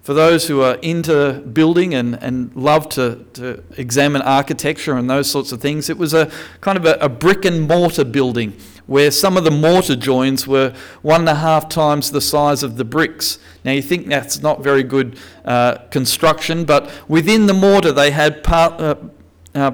For 0.00 0.14
those 0.14 0.48
who 0.48 0.62
are 0.62 0.76
into 0.76 1.34
building 1.52 1.94
and, 1.94 2.14
and 2.22 2.54
love 2.56 2.88
to, 2.90 3.26
to 3.34 3.62
examine 3.76 4.22
architecture 4.22 4.96
and 4.96 5.10
those 5.10 5.30
sorts 5.30 5.52
of 5.52 5.60
things, 5.60 5.90
it 5.90 5.98
was 5.98 6.14
a 6.14 6.30
kind 6.62 6.78
of 6.78 6.86
a, 6.86 6.94
a 6.94 7.08
brick 7.10 7.44
and 7.44 7.68
mortar 7.68 8.04
building 8.04 8.56
where 8.90 9.12
some 9.12 9.36
of 9.36 9.44
the 9.44 9.52
mortar 9.52 9.94
joins 9.94 10.48
were 10.48 10.74
one 11.00 11.20
and 11.20 11.28
a 11.28 11.36
half 11.36 11.68
times 11.68 12.10
the 12.10 12.20
size 12.20 12.64
of 12.64 12.76
the 12.76 12.84
bricks. 12.84 13.38
Now, 13.64 13.70
you 13.70 13.82
think 13.82 14.08
that's 14.08 14.42
not 14.42 14.64
very 14.64 14.82
good 14.82 15.16
uh, 15.44 15.76
construction, 15.92 16.64
but 16.64 16.90
within 17.08 17.46
the 17.46 17.54
mortar 17.54 17.92
they 17.92 18.10
had 18.10 18.42
part, 18.42 18.80
uh, 18.80 18.96
uh, 19.54 19.70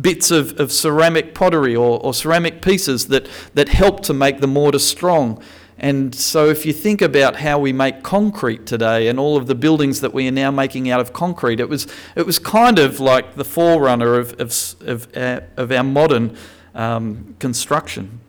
bits 0.00 0.32
of, 0.32 0.58
of 0.58 0.72
ceramic 0.72 1.32
pottery 1.32 1.76
or, 1.76 2.00
or 2.00 2.12
ceramic 2.12 2.60
pieces 2.60 3.06
that, 3.06 3.28
that 3.54 3.68
helped 3.68 4.02
to 4.02 4.12
make 4.12 4.40
the 4.40 4.48
mortar 4.48 4.80
strong. 4.80 5.40
And 5.78 6.12
so, 6.12 6.48
if 6.48 6.66
you 6.66 6.72
think 6.72 7.00
about 7.00 7.36
how 7.36 7.60
we 7.60 7.72
make 7.72 8.02
concrete 8.02 8.66
today 8.66 9.06
and 9.06 9.20
all 9.20 9.36
of 9.36 9.46
the 9.46 9.54
buildings 9.54 10.00
that 10.00 10.12
we 10.12 10.26
are 10.26 10.32
now 10.32 10.50
making 10.50 10.90
out 10.90 10.98
of 10.98 11.12
concrete, 11.12 11.60
it 11.60 11.68
was, 11.68 11.86
it 12.16 12.26
was 12.26 12.40
kind 12.40 12.80
of 12.80 12.98
like 12.98 13.36
the 13.36 13.44
forerunner 13.44 14.16
of, 14.16 14.32
of, 14.40 14.74
of, 14.80 15.16
uh, 15.16 15.42
of 15.56 15.70
our 15.70 15.84
modern 15.84 16.36
um, 16.74 17.36
construction. 17.38 18.22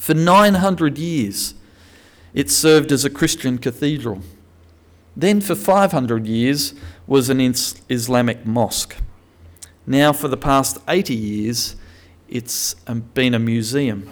For 0.00 0.14
900 0.14 0.96
years, 0.96 1.52
it 2.32 2.50
served 2.50 2.90
as 2.90 3.04
a 3.04 3.10
Christian 3.10 3.58
cathedral. 3.58 4.22
Then, 5.14 5.42
for 5.42 5.54
500 5.54 6.26
years, 6.26 6.72
was 7.06 7.28
an 7.28 7.38
Islamic 7.38 8.46
mosque. 8.46 8.96
Now, 9.86 10.14
for 10.14 10.28
the 10.28 10.38
past 10.38 10.78
80 10.88 11.14
years, 11.14 11.76
it's 12.30 12.72
been 13.12 13.34
a 13.34 13.38
museum. 13.38 14.08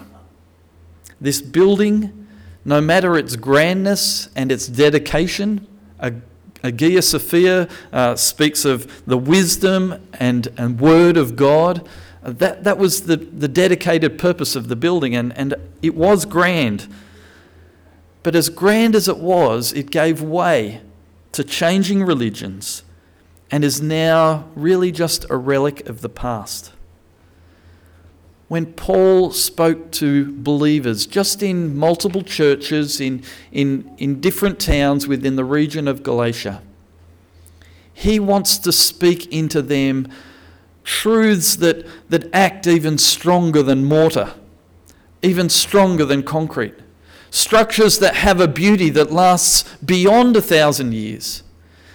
This 1.19 1.41
building 1.41 2.27
no 2.63 2.81
matter 2.81 3.17
its 3.17 3.35
grandness 3.35 4.29
and 4.35 4.51
its 4.51 4.67
dedication, 4.67 5.65
Hagia 6.61 7.01
Sophia 7.01 7.67
uh, 7.91 8.15
speaks 8.15 8.63
of 8.63 9.03
the 9.07 9.17
wisdom 9.17 10.07
and, 10.13 10.49
and 10.55 10.79
word 10.79 11.17
of 11.17 11.35
God. 11.35 11.89
That, 12.33 12.63
that 12.63 12.77
was 12.77 13.03
the, 13.03 13.17
the 13.17 13.47
dedicated 13.47 14.17
purpose 14.17 14.55
of 14.55 14.67
the 14.67 14.75
building, 14.75 15.15
and, 15.15 15.35
and 15.37 15.55
it 15.81 15.95
was 15.95 16.25
grand. 16.25 16.87
But 18.23 18.35
as 18.35 18.49
grand 18.49 18.95
as 18.95 19.07
it 19.07 19.17
was, 19.17 19.73
it 19.73 19.91
gave 19.91 20.21
way 20.21 20.81
to 21.31 21.43
changing 21.43 22.03
religions 22.03 22.83
and 23.51 23.63
is 23.63 23.81
now 23.81 24.47
really 24.55 24.91
just 24.91 25.25
a 25.29 25.37
relic 25.37 25.87
of 25.87 26.01
the 26.01 26.09
past 26.09 26.71
when 28.49 28.65
Paul 28.73 29.31
spoke 29.31 29.91
to 29.91 30.33
believers 30.33 31.05
just 31.05 31.41
in 31.41 31.77
multiple 31.77 32.23
churches 32.23 32.99
in, 32.99 33.23
in, 33.51 33.89
in 33.97 34.19
different 34.19 34.59
towns 34.59 35.07
within 35.07 35.35
the 35.35 35.45
region 35.45 35.87
of 35.87 36.03
Galatia. 36.03 36.61
He 37.93 38.19
wants 38.19 38.57
to 38.57 38.71
speak 38.71 39.31
into 39.31 39.61
them 39.61 40.07
truths 40.89 41.57
that, 41.57 41.85
that 42.09 42.27
act 42.33 42.65
even 42.65 42.97
stronger 42.97 43.61
than 43.61 43.85
mortar, 43.85 44.33
even 45.21 45.47
stronger 45.47 46.03
than 46.03 46.23
concrete, 46.23 46.73
structures 47.29 47.99
that 47.99 48.15
have 48.15 48.41
a 48.41 48.47
beauty 48.47 48.89
that 48.89 49.11
lasts 49.11 49.77
beyond 49.85 50.35
a 50.35 50.41
thousand 50.41 50.91
years, 50.91 51.43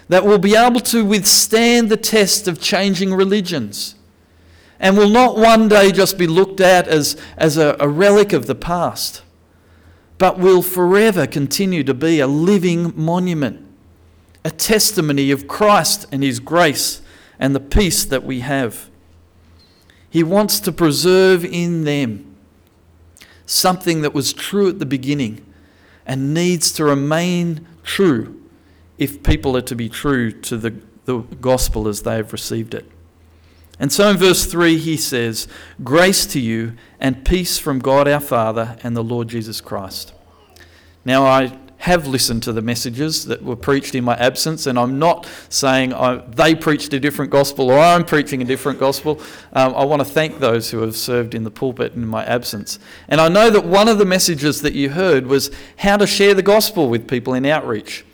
that 0.08 0.24
will 0.24 0.38
be 0.38 0.54
able 0.54 0.78
to 0.78 1.04
withstand 1.04 1.88
the 1.88 1.96
test 1.96 2.46
of 2.46 2.60
changing 2.60 3.12
religions 3.12 3.96
and 4.78 4.96
will 4.96 5.08
not 5.08 5.36
one 5.36 5.66
day 5.66 5.90
just 5.90 6.16
be 6.16 6.28
looked 6.28 6.60
at 6.60 6.86
as, 6.86 7.16
as 7.36 7.56
a, 7.56 7.76
a 7.80 7.88
relic 7.88 8.32
of 8.32 8.46
the 8.46 8.54
past, 8.54 9.22
but 10.18 10.38
will 10.38 10.62
forever 10.62 11.26
continue 11.26 11.82
to 11.82 11.94
be 11.94 12.20
a 12.20 12.28
living 12.28 12.92
monument, 12.94 13.60
a 14.44 14.50
testimony 14.50 15.32
of 15.32 15.48
Christ 15.48 16.06
and 16.12 16.22
His 16.22 16.38
grace 16.38 17.00
and 17.38 17.54
the 17.54 17.60
peace 17.60 18.04
that 18.04 18.24
we 18.24 18.40
have. 18.40 18.90
He 20.08 20.22
wants 20.22 20.60
to 20.60 20.72
preserve 20.72 21.44
in 21.44 21.84
them 21.84 22.36
something 23.46 24.02
that 24.02 24.14
was 24.14 24.32
true 24.32 24.68
at 24.68 24.78
the 24.78 24.86
beginning 24.86 25.44
and 26.06 26.32
needs 26.32 26.72
to 26.72 26.84
remain 26.84 27.66
true 27.82 28.40
if 28.98 29.22
people 29.22 29.56
are 29.56 29.62
to 29.62 29.74
be 29.74 29.88
true 29.88 30.30
to 30.30 30.56
the, 30.56 30.74
the 31.04 31.18
gospel 31.18 31.88
as 31.88 32.02
they 32.02 32.16
have 32.16 32.32
received 32.32 32.74
it. 32.74 32.90
And 33.78 33.92
so 33.92 34.08
in 34.10 34.16
verse 34.16 34.46
3, 34.46 34.78
he 34.78 34.96
says, 34.96 35.48
Grace 35.82 36.26
to 36.26 36.40
you 36.40 36.74
and 37.00 37.24
peace 37.24 37.58
from 37.58 37.80
God 37.80 38.06
our 38.06 38.20
Father 38.20 38.76
and 38.84 38.96
the 38.96 39.02
Lord 39.02 39.28
Jesus 39.28 39.60
Christ. 39.60 40.14
Now, 41.04 41.26
I 41.26 41.58
have 41.84 42.06
listened 42.06 42.42
to 42.42 42.50
the 42.50 42.62
messages 42.62 43.26
that 43.26 43.42
were 43.42 43.54
preached 43.54 43.94
in 43.94 44.02
my 44.02 44.14
absence, 44.14 44.66
and 44.66 44.78
I'm 44.78 44.98
not 44.98 45.28
saying 45.50 45.92
I, 45.92 46.16
they 46.16 46.54
preached 46.54 46.94
a 46.94 46.98
different 46.98 47.30
gospel 47.30 47.70
or 47.70 47.78
I'm 47.78 48.06
preaching 48.06 48.40
a 48.40 48.44
different 48.46 48.80
gospel. 48.80 49.20
Um, 49.52 49.74
I 49.74 49.84
want 49.84 50.00
to 50.00 50.06
thank 50.06 50.38
those 50.38 50.70
who 50.70 50.78
have 50.78 50.96
served 50.96 51.34
in 51.34 51.44
the 51.44 51.50
pulpit 51.50 51.92
in 51.92 52.06
my 52.06 52.24
absence. 52.24 52.78
And 53.06 53.20
I 53.20 53.28
know 53.28 53.50
that 53.50 53.66
one 53.66 53.88
of 53.88 53.98
the 53.98 54.06
messages 54.06 54.62
that 54.62 54.72
you 54.72 54.88
heard 54.88 55.26
was 55.26 55.50
how 55.76 55.98
to 55.98 56.06
share 56.06 56.32
the 56.32 56.42
gospel 56.42 56.88
with 56.88 57.06
people 57.06 57.34
in 57.34 57.44
outreach. 57.44 58.06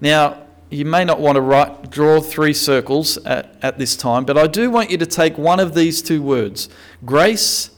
Now, 0.00 0.46
you 0.70 0.84
may 0.84 1.04
not 1.04 1.18
want 1.18 1.34
to 1.34 1.40
write, 1.40 1.90
draw 1.90 2.20
three 2.20 2.52
circles 2.52 3.16
at, 3.24 3.56
at 3.60 3.76
this 3.76 3.96
time, 3.96 4.24
but 4.24 4.38
I 4.38 4.46
do 4.46 4.70
want 4.70 4.92
you 4.92 4.98
to 4.98 5.06
take 5.06 5.36
one 5.36 5.58
of 5.58 5.74
these 5.74 6.00
two 6.00 6.22
words, 6.22 6.68
grace 7.04 7.70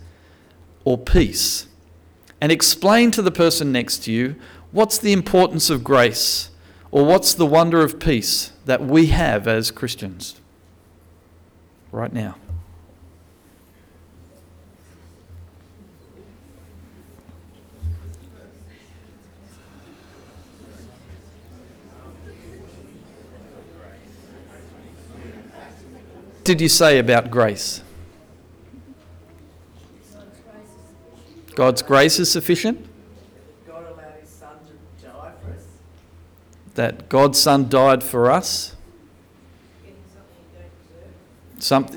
or 0.84 0.98
peace, 0.98 1.68
and 2.38 2.52
explain 2.52 3.10
to 3.12 3.22
the 3.22 3.30
person 3.30 3.72
next 3.72 4.04
to 4.04 4.12
you 4.12 4.36
what's 4.72 4.98
the 4.98 5.12
importance 5.12 5.70
of 5.70 5.84
grace 5.84 6.50
or 6.90 7.04
what's 7.04 7.34
the 7.34 7.46
wonder 7.46 7.82
of 7.82 7.98
peace 7.98 8.52
that 8.64 8.82
we 8.82 9.06
have 9.06 9.46
as 9.46 9.70
Christians 9.70 10.40
right 11.92 12.12
now. 12.12 12.36
did 26.48 26.62
you 26.62 26.68
say 26.70 26.98
about 26.98 27.30
grace? 27.30 27.82
God's 31.54 31.82
grace 31.82 32.18
is 32.18 32.30
sufficient? 32.30 32.86
God 33.66 33.84
allowed 33.84 34.14
his 34.18 34.30
son 34.30 34.56
to 34.66 35.06
die 35.06 35.32
for 35.42 35.50
us. 35.50 35.66
That 36.78 37.08
God's 37.08 37.40
son 37.40 37.68
died 37.68 38.04
for 38.04 38.30
us? 38.30 38.76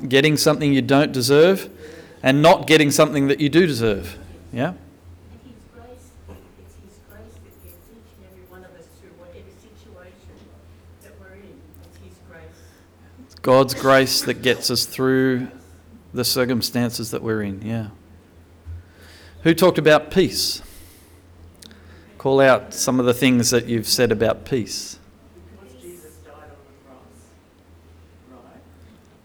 Getting 0.08 0.36
something 0.36 0.72
you 0.72 0.82
don't 0.82 1.12
deserve 1.12 1.70
and 2.20 2.42
not 2.42 2.66
getting 2.66 2.90
something 2.90 3.28
that 3.28 3.38
you 3.38 3.48
do 3.48 3.64
deserve. 3.64 4.18
Yeah? 4.52 4.72
God's 13.40 13.74
grace 13.74 14.22
that 14.22 14.42
gets 14.42 14.68
us 14.68 14.84
through 14.84 15.46
the 16.12 16.24
circumstances 16.24 17.12
that 17.12 17.22
we're 17.22 17.42
in. 17.42 17.62
Yeah. 17.62 17.90
Who 19.44 19.54
talked 19.54 19.78
about 19.78 20.10
peace? 20.10 20.60
Call 22.22 22.40
out 22.40 22.72
some 22.72 23.00
of 23.00 23.06
the 23.06 23.14
things 23.14 23.50
that 23.50 23.66
you've 23.66 23.88
said 23.88 24.12
about 24.12 24.44
peace. 24.44 24.96
Jesus 25.80 26.18
died 26.24 26.34
on 26.34 26.50
the 26.68 26.88
cross, 26.88 27.00
right? 28.30 28.60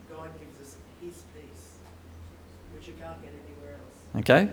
God 0.10 0.32
gives 0.40 0.60
us 0.60 0.78
His 1.00 1.22
peace, 1.36 1.78
which 2.74 2.88
you 2.88 2.96
can't 3.00 3.22
get 3.22 3.34
anywhere 3.46 3.78
else. 4.16 4.22
Okay. 4.22 4.50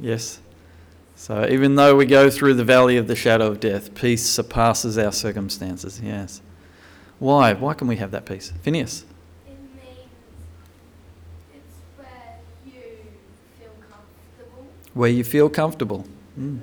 Yes. 0.00 0.40
So 1.14 1.46
even 1.48 1.76
though 1.76 1.94
we 1.94 2.04
go 2.04 2.30
through 2.30 2.54
the 2.54 2.64
valley 2.64 2.96
of 2.96 3.06
the 3.06 3.14
shadow 3.14 3.46
of 3.46 3.60
death, 3.60 3.94
peace 3.94 4.26
surpasses 4.26 4.98
our 4.98 5.12
circumstances. 5.12 6.00
Yes. 6.02 6.42
Why? 7.18 7.52
Why 7.52 7.74
can 7.74 7.88
we 7.88 7.96
have 7.96 8.10
that 8.12 8.26
peace? 8.26 8.52
Phineas. 8.62 9.04
It 9.46 9.56
means 9.74 9.98
it's 11.52 11.74
where 11.96 12.38
you 12.64 12.80
feel 13.58 13.70
comfortable. 13.90 14.66
Where 14.94 15.10
you 15.10 15.24
feel 15.24 15.48
comfortable. 15.48 16.06
Mm. 16.38 16.60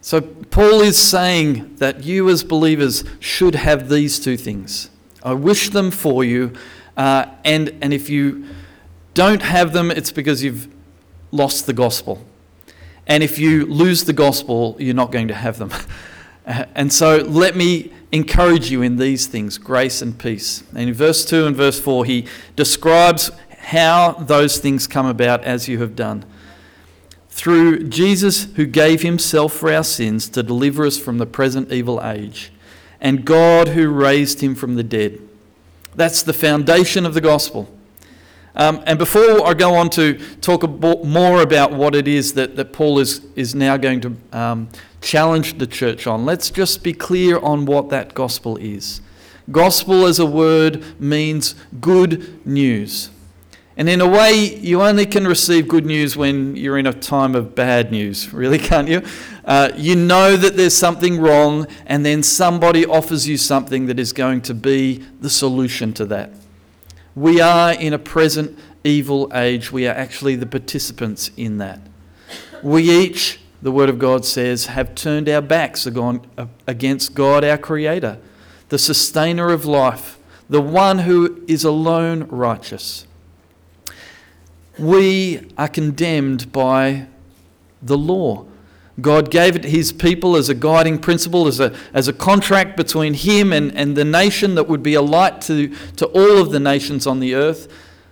So 0.00 0.20
Paul 0.20 0.82
is 0.82 0.96
saying 0.96 1.76
that 1.78 2.04
you 2.04 2.28
as 2.28 2.44
believers 2.44 3.02
should 3.18 3.56
have 3.56 3.88
these 3.88 4.20
two 4.20 4.36
things. 4.36 4.88
I 5.22 5.32
wish 5.32 5.70
them 5.70 5.90
for 5.90 6.22
you, 6.22 6.52
uh, 6.96 7.26
and 7.44 7.76
and 7.82 7.92
if 7.92 8.08
you 8.08 8.46
don't 9.14 9.42
have 9.42 9.72
them, 9.72 9.90
it's 9.90 10.12
because 10.12 10.44
you've 10.44 10.68
lost 11.32 11.66
the 11.66 11.72
gospel. 11.72 12.24
And 13.08 13.22
if 13.22 13.38
you 13.38 13.66
lose 13.66 14.04
the 14.04 14.12
gospel, 14.12 14.76
you're 14.78 14.94
not 14.94 15.10
going 15.10 15.26
to 15.28 15.34
have 15.34 15.58
them. 15.58 15.72
Uh, 16.46 16.64
and 16.74 16.92
so 16.92 17.18
let 17.18 17.56
me 17.56 17.92
encourage 18.12 18.70
you 18.70 18.82
in 18.82 18.96
these 18.96 19.26
things 19.26 19.58
grace 19.58 20.00
and 20.00 20.18
peace. 20.18 20.62
And 20.70 20.88
in 20.88 20.94
verse 20.94 21.24
2 21.24 21.46
and 21.46 21.56
verse 21.56 21.80
4, 21.80 22.04
he 22.04 22.26
describes 22.54 23.30
how 23.58 24.12
those 24.12 24.58
things 24.58 24.86
come 24.86 25.06
about 25.06 25.42
as 25.42 25.68
you 25.68 25.80
have 25.80 25.96
done. 25.96 26.24
Through 27.28 27.88
Jesus, 27.88 28.44
who 28.54 28.64
gave 28.64 29.02
himself 29.02 29.52
for 29.52 29.70
our 29.72 29.84
sins 29.84 30.28
to 30.30 30.42
deliver 30.42 30.86
us 30.86 30.98
from 30.98 31.18
the 31.18 31.26
present 31.26 31.70
evil 31.72 32.02
age, 32.02 32.52
and 33.00 33.24
God, 33.26 33.68
who 33.68 33.88
raised 33.88 34.40
him 34.40 34.54
from 34.54 34.76
the 34.76 34.82
dead. 34.82 35.20
That's 35.94 36.22
the 36.22 36.32
foundation 36.32 37.04
of 37.04 37.12
the 37.12 37.20
gospel. 37.20 37.75
Um, 38.56 38.82
and 38.86 38.98
before 38.98 39.46
I 39.46 39.52
go 39.52 39.74
on 39.74 39.90
to 39.90 40.18
talk 40.40 40.62
more 41.04 41.42
about 41.42 41.72
what 41.72 41.94
it 41.94 42.08
is 42.08 42.32
that, 42.34 42.56
that 42.56 42.72
Paul 42.72 42.98
is, 42.98 43.26
is 43.36 43.54
now 43.54 43.76
going 43.76 44.00
to 44.00 44.16
um, 44.32 44.68
challenge 45.02 45.58
the 45.58 45.66
church 45.66 46.06
on, 46.06 46.24
let's 46.24 46.50
just 46.50 46.82
be 46.82 46.94
clear 46.94 47.38
on 47.38 47.66
what 47.66 47.90
that 47.90 48.14
gospel 48.14 48.56
is. 48.56 49.02
Gospel 49.50 50.06
as 50.06 50.18
a 50.18 50.26
word 50.26 50.82
means 51.00 51.54
good 51.80 52.44
news. 52.46 53.10
And 53.76 53.90
in 53.90 54.00
a 54.00 54.08
way, 54.08 54.56
you 54.56 54.80
only 54.80 55.04
can 55.04 55.26
receive 55.28 55.68
good 55.68 55.84
news 55.84 56.16
when 56.16 56.56
you're 56.56 56.78
in 56.78 56.86
a 56.86 56.94
time 56.94 57.34
of 57.34 57.54
bad 57.54 57.92
news, 57.92 58.32
really, 58.32 58.58
can't 58.58 58.88
you? 58.88 59.02
Uh, 59.44 59.70
you 59.76 59.94
know 59.94 60.34
that 60.34 60.56
there's 60.56 60.74
something 60.74 61.20
wrong, 61.20 61.66
and 61.84 62.06
then 62.06 62.22
somebody 62.22 62.86
offers 62.86 63.28
you 63.28 63.36
something 63.36 63.84
that 63.86 63.98
is 63.98 64.14
going 64.14 64.40
to 64.40 64.54
be 64.54 65.04
the 65.20 65.28
solution 65.28 65.92
to 65.92 66.06
that. 66.06 66.30
We 67.16 67.40
are 67.40 67.72
in 67.72 67.92
a 67.92 67.98
present 67.98 68.56
evil 68.84 69.28
age. 69.34 69.72
We 69.72 69.88
are 69.88 69.94
actually 69.94 70.36
the 70.36 70.46
participants 70.46 71.32
in 71.36 71.58
that. 71.58 71.80
We 72.62 72.88
each, 72.88 73.40
the 73.60 73.72
Word 73.72 73.88
of 73.88 73.98
God 73.98 74.24
says, 74.24 74.66
have 74.66 74.94
turned 74.94 75.28
our 75.28 75.40
backs 75.40 75.84
uh, 75.84 76.18
against 76.68 77.14
God, 77.14 77.44
our 77.44 77.58
Creator, 77.58 78.18
the 78.68 78.78
sustainer 78.78 79.50
of 79.50 79.64
life, 79.64 80.18
the 80.48 80.60
one 80.60 81.00
who 81.00 81.42
is 81.48 81.64
alone 81.64 82.28
righteous 82.28 83.06
we 84.78 85.48
are 85.56 85.68
condemned 85.68 86.52
by 86.52 87.06
the 87.82 87.96
law. 87.96 88.44
God 89.00 89.30
gave 89.30 89.56
it 89.56 89.64
his 89.64 89.92
people 89.92 90.36
as 90.36 90.48
a 90.48 90.54
guiding 90.54 90.98
principle, 90.98 91.46
as 91.46 91.60
a, 91.60 91.76
as 91.92 92.08
a 92.08 92.12
contract 92.12 92.76
between 92.76 93.12
him 93.14 93.52
and, 93.52 93.76
and 93.76 93.94
the 93.94 94.04
nation 94.04 94.54
that 94.54 94.68
would 94.68 94.82
be 94.82 94.94
a 94.94 95.02
light 95.02 95.42
to, 95.42 95.68
to 95.96 96.06
all 96.06 96.38
of 96.38 96.50
the 96.50 96.60
nations 96.60 97.06
on 97.06 97.20
the 97.20 97.34
earth. 97.34 97.68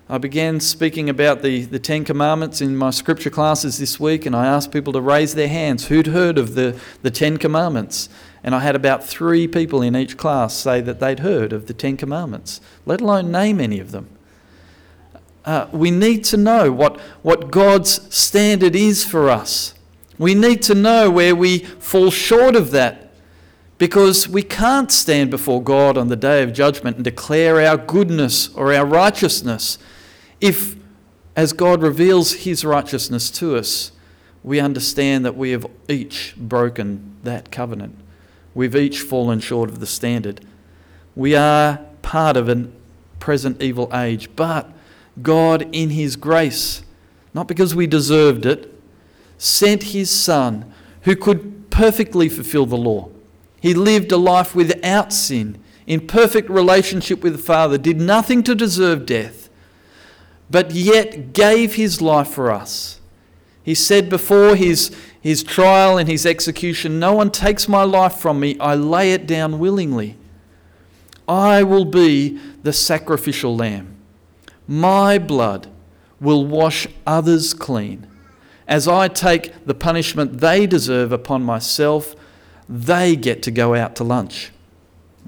I 0.07 0.19
began 0.19 0.61
speaking 0.61 1.09
about 1.09 1.41
the, 1.41 1.65
the 1.65 1.79
Ten 1.79 2.05
Commandments 2.05 2.61
in 2.61 2.77
my 2.77 2.91
scripture 2.91 3.31
classes 3.31 3.79
this 3.79 3.99
week, 3.99 4.27
and 4.27 4.37
I 4.37 4.45
asked 4.45 4.71
people 4.71 4.93
to 4.93 5.01
raise 5.01 5.35
their 5.35 5.49
hands 5.49 5.87
who'd 5.87 6.09
heard 6.09 6.37
of 6.37 6.55
the, 6.55 6.79
the 7.01 7.11
Ten 7.11 7.39
Commandments. 7.39 8.11
And 8.43 8.55
I 8.55 8.61
had 8.61 8.77
about 8.77 9.03
three 9.03 9.49
people 9.49 9.81
in 9.81 9.97
each 9.97 10.19
class 10.19 10.53
say 10.53 10.83
that 10.83 11.01
they'd 11.01 11.21
heard 11.21 11.55
of 11.55 11.67
the 11.67 11.73
Ten 11.73 11.97
Commandments, 11.97 12.61
let 12.85 13.01
alone 13.01 13.33
name 13.33 13.59
any 13.59 13.81
of 13.81 13.91
them. 13.91 14.11
Uh, 15.47 15.69
we 15.73 15.91
need 15.91 16.25
to 16.25 16.37
know 16.37 16.71
what, 16.71 17.01
what 17.23 17.51
God's 17.51 18.15
standard 18.15 18.77
is 18.77 19.03
for 19.05 19.31
us. 19.31 19.75
We 20.19 20.35
need 20.35 20.63
to 20.63 20.75
know 20.75 21.11
where 21.11 21.35
we 21.35 21.59
fall 21.59 22.11
short 22.11 22.57
of 22.57 22.71
that 22.71 23.13
because 23.79 24.29
we 24.29 24.43
can't 24.43 24.93
stand 24.93 25.31
before 25.31 25.63
God 25.63 25.99
on 25.99 26.09
the 26.09 26.17
day 26.17 26.43
of 26.43 26.53
judgment 26.53 26.97
and 26.97 27.05
declare 27.05 27.61
our 27.61 27.77
goodness 27.77 28.49
or 28.55 28.73
our 28.73 28.87
righteousness 28.87 29.79
if, 30.41 30.77
as 31.35 31.53
God 31.53 31.83
reveals 31.83 32.33
His 32.33 32.65
righteousness 32.65 33.31
to 33.33 33.57
us, 33.57 33.93
we 34.43 34.61
understand 34.61 35.25
that 35.25 35.37
we 35.37 35.51
have 35.51 35.67
each 35.89 36.35
broken 36.37 37.17
that 37.23 37.51
covenant. 37.51 37.97
We've 38.55 38.77
each 38.77 39.01
fallen 39.01 39.41
short 39.41 39.71
of 39.71 39.81
the 39.81 39.87
standard. 39.87 40.45
We 41.17 41.35
are 41.35 41.81
part 42.03 42.37
of 42.37 42.49
a 42.49 42.69
present 43.21 43.63
evil 43.63 43.91
age, 43.95 44.29
but 44.37 44.71
God, 45.23 45.67
in 45.73 45.91
His 45.91 46.15
grace, 46.17 46.83
not 47.33 47.49
because 47.49 47.75
we 47.75 47.87
deserved 47.87 48.45
it, 48.45 48.74
sent 49.45 49.85
His 49.85 50.11
Son 50.11 50.73
who 51.03 51.15
could 51.15 51.71
perfectly 51.71 52.29
fulfill 52.29 52.67
the 52.67 52.77
law. 52.77 53.09
He 53.61 53.75
lived 53.75 54.13
a 54.13 54.17
life 54.17 54.55
without 54.55 55.13
sin, 55.13 55.59
in 55.87 56.07
perfect 56.07 56.49
relationship 56.49 57.23
with 57.23 57.33
the 57.33 57.43
Father, 57.43 57.77
did 57.77 58.01
nothing 58.01 58.43
to 58.45 58.55
deserve 58.55 59.05
death, 59.05 59.51
but 60.51 60.71
yet 60.71 61.33
gave 61.33 61.75
His 61.75 62.01
life 62.01 62.29
for 62.29 62.51
us. 62.51 63.01
He 63.63 63.75
said 63.75 64.11
before 64.11 64.57
his, 64.57 64.95
his 65.21 65.43
trial 65.43 65.97
and 65.97 66.07
his 66.07 66.27
execution, 66.27 66.99
No 66.99 67.15
one 67.15 67.31
takes 67.31 67.67
my 67.67 67.83
life 67.83 68.17
from 68.17 68.39
me, 68.39 68.59
I 68.61 68.75
lay 68.75 69.13
it 69.13 69.27
down 69.27 69.59
willingly. 69.59 70.17
I 71.27 71.63
will 71.63 71.87
be 71.87 72.39
the 72.63 72.75
sacrificial 72.75 73.57
lamb. 73.57 73.97
My 74.69 75.19
blood 75.19 75.69
will 76.21 76.47
wash 76.47 76.87
others 77.07 77.55
clean. 77.55 78.07
As 78.67 78.89
I 78.89 79.09
take 79.09 79.67
the 79.67 79.75
punishment 79.75 80.41
they 80.41 80.67
deserve 80.67 81.13
upon 81.13 81.43
myself, 81.43 82.15
they 82.69 83.15
get 83.17 83.43
to 83.43 83.51
go 83.51 83.75
out 83.75 83.95
to 83.97 84.05
lunch. 84.05 84.51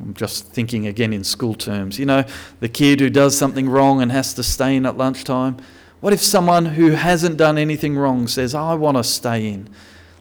I'm 0.01 0.14
just 0.14 0.49
thinking 0.49 0.87
again 0.87 1.12
in 1.12 1.25
school 1.25 1.55
terms. 1.55 1.99
You 1.99 2.07
know, 2.07 2.25
the 2.61 2.68
kid 2.68 3.01
who 3.01 3.11
does 3.11 3.37
something 3.37 3.68
wrong 3.68 4.03
and 4.03 4.12
has 4.12 4.35
to 4.35 4.42
stay 4.42 4.77
in 4.77 4.87
at 4.87 4.96
lunchtime. 4.96 5.57
What 6.01 6.12
if 6.12 6.22
someone 6.22 6.66
who 6.66 6.90
hasn't 6.90 7.37
done 7.37 7.57
anything 7.57 7.96
wrong 7.96 8.29
says, 8.29 8.55
I 8.55 8.75
want 8.75 8.96
to 8.99 9.05
stay 9.05 9.49
in? 9.49 9.68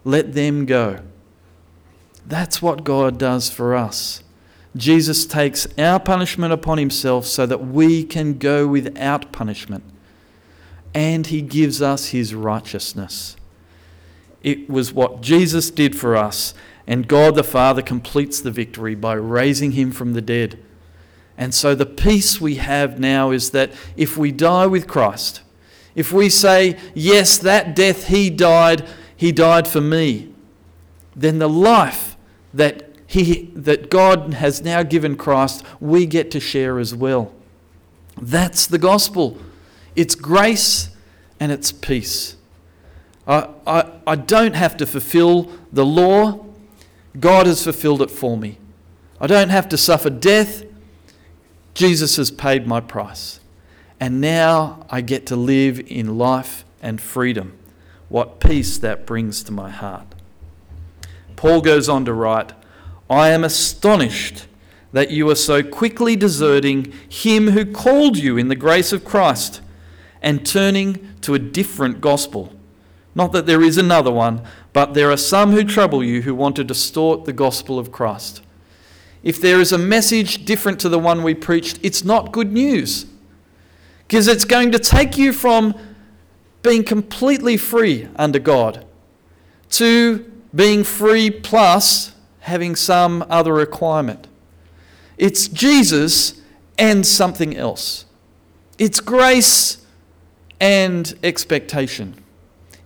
Let 0.03 0.33
them 0.33 0.65
go. 0.65 0.99
That's 2.25 2.61
what 2.61 2.83
God 2.83 3.17
does 3.17 3.49
for 3.49 3.75
us. 3.75 4.23
Jesus 4.75 5.25
takes 5.25 5.67
our 5.77 5.99
punishment 5.99 6.53
upon 6.53 6.77
himself 6.77 7.25
so 7.25 7.45
that 7.45 7.65
we 7.65 8.03
can 8.03 8.37
go 8.37 8.67
without 8.67 9.31
punishment. 9.31 9.83
And 10.95 11.27
he 11.27 11.41
gives 11.41 11.81
us 11.81 12.07
his 12.07 12.33
righteousness. 12.33 13.35
It 14.41 14.69
was 14.69 14.93
what 14.93 15.21
Jesus 15.21 15.69
did 15.69 15.95
for 15.95 16.15
us, 16.15 16.53
and 16.87 17.07
God 17.07 17.35
the 17.35 17.43
Father 17.43 17.81
completes 17.81 18.39
the 18.39 18.51
victory 18.51 18.95
by 18.95 19.13
raising 19.13 19.71
him 19.71 19.91
from 19.91 20.13
the 20.13 20.21
dead. 20.21 20.57
And 21.37 21.53
so 21.53 21.75
the 21.75 21.85
peace 21.85 22.39
we 22.39 22.55
have 22.55 22.99
now 22.99 23.31
is 23.31 23.51
that 23.51 23.71
if 23.97 24.17
we 24.17 24.31
die 24.31 24.67
with 24.67 24.87
Christ, 24.87 25.41
if 25.95 26.13
we 26.13 26.29
say, 26.29 26.77
Yes, 26.93 27.37
that 27.39 27.75
death 27.75 28.07
he 28.07 28.29
died, 28.29 28.87
he 29.15 29.31
died 29.31 29.67
for 29.67 29.81
me, 29.81 30.33
then 31.15 31.39
the 31.39 31.49
life 31.49 32.15
that 32.53 32.89
he, 33.07 33.51
that 33.55 33.89
God 33.89 34.35
has 34.35 34.61
now 34.61 34.83
given 34.83 35.15
Christ, 35.15 35.63
we 35.79 36.05
get 36.05 36.31
to 36.31 36.39
share 36.39 36.79
as 36.79 36.95
well. 36.95 37.33
That's 38.21 38.67
the 38.67 38.77
gospel. 38.77 39.37
It's 39.95 40.15
grace 40.15 40.89
and 41.39 41.51
it's 41.51 41.71
peace. 41.71 42.35
I, 43.27 43.49
I, 43.65 43.91
I 44.05 44.15
don't 44.15 44.55
have 44.55 44.77
to 44.77 44.85
fulfill 44.85 45.51
the 45.71 45.85
law, 45.85 46.45
God 47.19 47.47
has 47.47 47.63
fulfilled 47.63 48.01
it 48.01 48.11
for 48.11 48.37
me. 48.37 48.57
I 49.19 49.27
don't 49.27 49.49
have 49.49 49.69
to 49.69 49.77
suffer 49.77 50.09
death, 50.09 50.63
Jesus 51.73 52.17
has 52.17 52.31
paid 52.31 52.67
my 52.67 52.79
price. 52.79 53.39
And 53.99 54.19
now 54.19 54.85
I 54.89 55.01
get 55.01 55.25
to 55.27 55.35
live 55.35 55.79
in 55.87 56.17
life 56.17 56.65
and 56.81 56.99
freedom. 56.99 57.57
What 58.09 58.39
peace 58.39 58.77
that 58.77 59.05
brings 59.05 59.43
to 59.43 59.51
my 59.51 59.69
heart. 59.69 60.07
Paul 61.35 61.61
goes 61.61 61.89
on 61.89 62.05
to 62.05 62.13
write, 62.13 62.53
I 63.09 63.29
am 63.29 63.43
astonished 63.43 64.47
that 64.93 65.11
you 65.11 65.29
are 65.29 65.35
so 65.35 65.63
quickly 65.63 66.15
deserting 66.15 66.93
him 67.09 67.49
who 67.49 67.65
called 67.65 68.17
you 68.17 68.37
in 68.37 68.47
the 68.47 68.55
grace 68.55 68.93
of 68.93 69.03
Christ 69.03 69.61
and 70.25 70.43
turning 70.43 71.07
to 71.21 71.35
a 71.35 71.39
different 71.39 72.01
gospel. 72.01 72.51
Not 73.13 73.31
that 73.31 73.45
there 73.45 73.61
is 73.61 73.77
another 73.77 74.11
one, 74.11 74.41
but 74.73 74.95
there 74.95 75.11
are 75.11 75.17
some 75.17 75.51
who 75.51 75.63
trouble 75.63 76.03
you 76.03 76.23
who 76.23 76.33
want 76.33 76.55
to 76.55 76.63
distort 76.63 77.25
the 77.25 77.31
gospel 77.31 77.77
of 77.77 77.91
Christ. 77.91 78.41
If 79.21 79.39
there 79.39 79.61
is 79.61 79.71
a 79.71 79.77
message 79.77 80.43
different 80.43 80.79
to 80.79 80.89
the 80.89 80.97
one 80.97 81.21
we 81.21 81.35
preached, 81.35 81.79
it's 81.83 82.03
not 82.03 82.31
good 82.31 82.51
news. 82.51 83.05
Because 84.07 84.27
it's 84.27 84.45
going 84.45 84.71
to 84.71 84.79
take 84.79 85.15
you 85.15 85.31
from 85.31 85.75
being 86.63 86.83
completely 86.83 87.55
free 87.55 88.07
under 88.15 88.39
God 88.39 88.83
to 89.69 90.31
being 90.55 90.83
free 90.83 91.29
plus 91.29 92.13
having 92.39 92.75
some 92.75 93.23
other 93.29 93.53
requirement. 93.53 94.27
It's 95.17 95.47
Jesus 95.47 96.41
and 96.79 97.05
something 97.05 97.55
else. 97.55 98.05
It's 98.79 98.99
grace 98.99 99.84
and 100.65 101.13
expectation. 101.21 102.15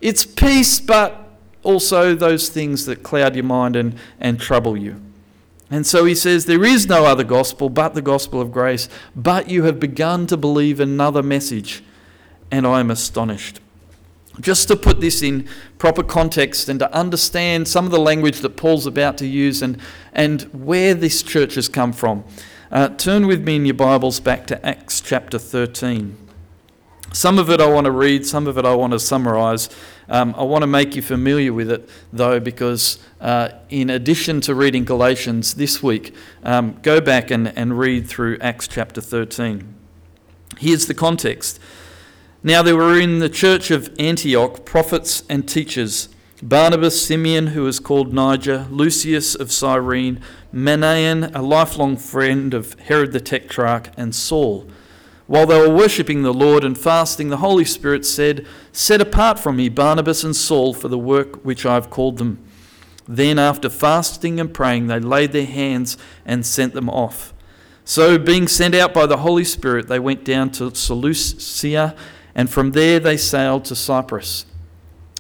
It's 0.02 0.26
peace, 0.26 0.82
but 0.82 1.30
also 1.64 2.14
those 2.14 2.50
things 2.50 2.86
that 2.88 3.04
cloud 3.04 3.36
your 3.36 3.46
mind 3.46 3.78
and, 3.78 3.98
and 4.20 4.38
trouble 4.38 4.76
you. 4.76 5.02
And 5.72 5.88
so 5.88 6.04
he 6.04 6.14
says, 6.14 6.44
There 6.44 6.66
is 6.66 6.88
no 6.88 7.06
other 7.06 7.24
gospel 7.24 7.70
but 7.70 7.94
the 7.94 8.02
gospel 8.02 8.42
of 8.42 8.52
grace, 8.52 8.90
but 9.16 9.50
you 9.50 9.64
have 9.64 9.80
begun 9.80 10.28
to 10.28 10.36
believe 10.36 10.82
another 10.82 11.24
message, 11.24 11.82
and 12.52 12.68
I 12.68 12.82
am 12.82 12.92
astonished. 12.92 13.62
just 14.42 14.68
to 14.68 14.76
put 14.76 15.00
this 15.00 15.22
in 15.22 15.48
proper 15.78 16.04
context 16.04 16.68
and 16.68 16.80
to 16.80 16.94
understand 16.94 17.66
some 17.68 17.86
of 17.86 17.92
the 17.92 18.00
language 18.00 18.40
that 18.40 18.58
Paul's 18.58 18.88
about 18.88 19.18
to 19.20 19.26
use 19.26 19.62
and, 19.62 19.78
and 20.12 20.42
where 20.54 20.94
this 20.94 21.24
church 21.24 21.56
has 21.56 21.70
come 21.70 21.94
from, 21.94 22.26
uh, 22.72 22.90
turn 22.90 23.26
with 23.26 23.42
me 23.42 23.56
in 23.56 23.66
your 23.66 23.76
Bibles 23.76 24.20
back 24.20 24.48
to 24.48 24.66
Acts 24.66 25.00
chapter 25.00 25.40
13. 25.40 26.29
Some 27.12 27.40
of 27.40 27.50
it 27.50 27.60
I 27.60 27.68
want 27.68 27.86
to 27.86 27.92
read, 27.92 28.26
some 28.26 28.46
of 28.46 28.58
it 28.58 28.66
I 28.66 28.76
want 28.76 28.94
to 28.94 29.00
summarize. 29.00 29.70
Um, 30.08 30.36
I 30.38 30.44
want 30.44 30.62
to 30.62 30.68
make 30.68 30.96
you 30.96 31.02
familiar 31.02 31.52
with 31.52 31.72
it, 31.72 31.90
though, 32.14 32.40
because 32.40 33.00
uh, 33.20 33.50
in 33.70 33.90
addition 33.90 34.42
to 34.42 34.54
reading 34.54 34.86
Galatians 34.86 35.56
this 35.56 35.82
week, 35.82 36.16
um, 36.44 36.80
go 36.84 37.02
back 37.02 37.32
and, 37.32 37.48
and 37.58 37.80
read 37.80 38.08
through 38.08 38.38
Acts 38.42 38.68
chapter 38.68 39.02
13. 39.02 39.74
Here's 40.60 40.86
the 40.86 40.94
context. 40.94 41.60
Now 42.44 42.62
there 42.62 42.76
were 42.76 43.00
in 43.00 43.20
the 43.20 43.30
church 43.30 43.72
of 43.72 43.94
Antioch 44.00 44.64
prophets 44.66 45.24
and 45.30 45.48
teachers 45.48 46.10
Barnabas, 46.42 47.06
Simeon, 47.06 47.48
who 47.48 47.64
was 47.64 47.82
called 47.82 48.14
Niger, 48.14 48.66
Lucius 48.70 49.36
of 49.36 49.52
Cyrene, 49.52 50.22
Manaen, 50.54 51.36
a 51.36 51.42
lifelong 51.42 51.98
friend 51.98 52.54
of 52.54 52.80
Herod 52.80 53.12
the 53.12 53.20
Tetrarch, 53.20 53.92
and 53.98 54.16
Saul. 54.16 54.70
While 55.30 55.46
they 55.46 55.60
were 55.60 55.70
worshipping 55.70 56.24
the 56.24 56.34
Lord 56.34 56.64
and 56.64 56.76
fasting, 56.76 57.30
the 57.30 57.38
Holy 57.38 57.64
Spirit 57.64 58.04
said, 58.04 58.48
Set 58.72 59.00
apart 59.00 59.38
from 59.38 59.58
me 59.58 59.70
Barnabas 59.70 60.24
and 60.24 60.36
Saul 60.36 60.74
for 60.74 60.88
the 60.88 60.98
work 60.98 61.46
which 61.46 61.68
I 61.68 61.76
have 61.76 61.92
called 61.92 62.18
them. 62.18 62.44
Then, 63.08 63.38
after 63.38 63.70
fasting 63.70 64.40
and 64.40 64.52
praying, 64.52 64.88
they 64.88 65.00
laid 65.00 65.32
their 65.32 65.46
hands 65.46 65.98
and 66.26 66.44
sent 66.44 66.74
them 66.74 66.90
off. 66.90 67.32
So, 67.86 68.18
being 68.18 68.48
sent 68.48 68.74
out 68.74 68.92
by 68.92 69.06
the 69.06 69.18
Holy 69.18 69.44
Spirit, 69.44 69.88
they 69.88 70.00
went 70.00 70.26
down 70.26 70.50
to 70.54 70.74
Seleucia 70.74 71.96
and 72.34 72.50
from 72.50 72.72
there 72.72 73.00
they 73.00 73.18
sailed 73.18 73.66
to 73.66 73.76
Cyprus. 73.76 74.48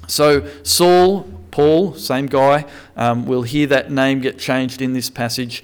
So 0.08 0.48
Saul, 0.64 1.24
Paul, 1.52 1.94
same 1.94 2.26
guy, 2.26 2.66
um, 2.96 3.26
we'll 3.26 3.44
hear 3.44 3.68
that 3.68 3.92
name 3.92 4.22
get 4.22 4.40
changed 4.40 4.82
in 4.82 4.94
this 4.94 5.10
passage, 5.10 5.64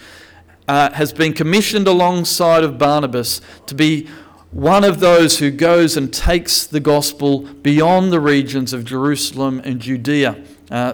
uh, 0.68 0.92
has 0.92 1.14
been 1.14 1.34
commissioned 1.34 1.88
alongside 1.88 2.64
of 2.64 2.78
Barnabas 2.78 3.42
to 3.66 3.76
be 3.76 4.08
one 4.56 4.86
of 4.86 5.02
those 5.02 5.40
who 5.40 5.52
goes 5.52 5.98
and 5.98 6.14
takes 6.14 6.66
the 6.66 6.80
gospel 6.80 7.40
beyond 7.40 8.10
the 8.10 8.22
regions 8.22 8.72
of 8.72 8.86
Jerusalem 8.86 9.62
and 9.66 9.82
Judea. 9.82 10.42
Uh, 10.72 10.94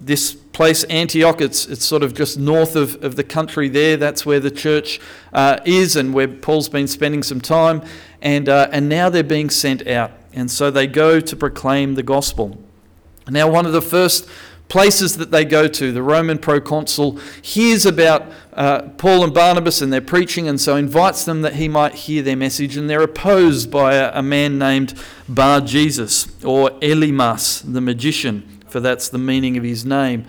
this 0.00 0.34
place, 0.34 0.84
Antioch, 0.84 1.40
it's, 1.40 1.66
it's 1.66 1.84
sort 1.84 2.04
of 2.04 2.14
just 2.14 2.38
north 2.38 2.76
of, 2.76 3.02
of 3.02 3.16
the 3.16 3.24
country 3.24 3.68
there. 3.68 3.96
That's 3.96 4.24
where 4.24 4.38
the 4.38 4.52
church 4.52 5.00
uh, 5.32 5.58
is 5.64 5.96
and 5.96 6.14
where 6.14 6.28
Paul's 6.28 6.68
been 6.68 6.86
spending 6.86 7.24
some 7.24 7.40
time 7.40 7.82
and, 8.20 8.48
uh, 8.48 8.68
and 8.70 8.88
now 8.88 9.10
they're 9.10 9.24
being 9.24 9.50
sent 9.50 9.84
out. 9.88 10.12
And 10.32 10.48
so 10.48 10.70
they 10.70 10.86
go 10.86 11.18
to 11.18 11.34
proclaim 11.34 11.96
the 11.96 12.04
gospel. 12.04 12.56
Now, 13.28 13.50
one 13.50 13.66
of 13.66 13.72
the 13.72 13.82
first 13.82 14.28
places 14.72 15.18
that 15.18 15.30
they 15.30 15.44
go 15.44 15.68
to, 15.68 15.92
the 15.92 16.02
Roman 16.02 16.38
proconsul 16.38 17.18
hears 17.42 17.84
about 17.84 18.32
uh, 18.54 18.80
Paul 18.96 19.22
and 19.22 19.34
Barnabas 19.34 19.82
and 19.82 19.92
their 19.92 20.00
preaching, 20.00 20.48
and 20.48 20.58
so 20.58 20.76
invites 20.76 21.26
them 21.26 21.42
that 21.42 21.56
he 21.56 21.68
might 21.68 21.94
hear 21.94 22.22
their 22.22 22.36
message. 22.36 22.74
And 22.78 22.88
they're 22.88 23.02
opposed 23.02 23.70
by 23.70 23.96
a, 23.96 24.10
a 24.14 24.22
man 24.22 24.58
named 24.58 24.94
Bar 25.28 25.60
Jesus, 25.60 26.26
or 26.42 26.70
Elymas, 26.80 27.70
the 27.70 27.82
magician, 27.82 28.62
for 28.66 28.80
that's 28.80 29.10
the 29.10 29.18
meaning 29.18 29.58
of 29.58 29.62
his 29.62 29.84
name. 29.84 30.24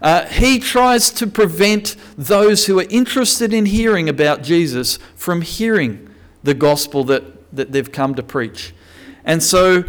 Uh, 0.00 0.24
he 0.24 0.58
tries 0.58 1.10
to 1.10 1.26
prevent 1.26 1.94
those 2.16 2.64
who 2.64 2.80
are 2.80 2.86
interested 2.88 3.52
in 3.52 3.66
hearing 3.66 4.08
about 4.08 4.42
Jesus 4.42 4.98
from 5.16 5.42
hearing 5.42 6.08
the 6.42 6.54
gospel 6.54 7.04
that, 7.04 7.54
that 7.54 7.72
they've 7.72 7.92
come 7.92 8.14
to 8.14 8.22
preach. 8.22 8.74
And 9.22 9.42
so, 9.42 9.84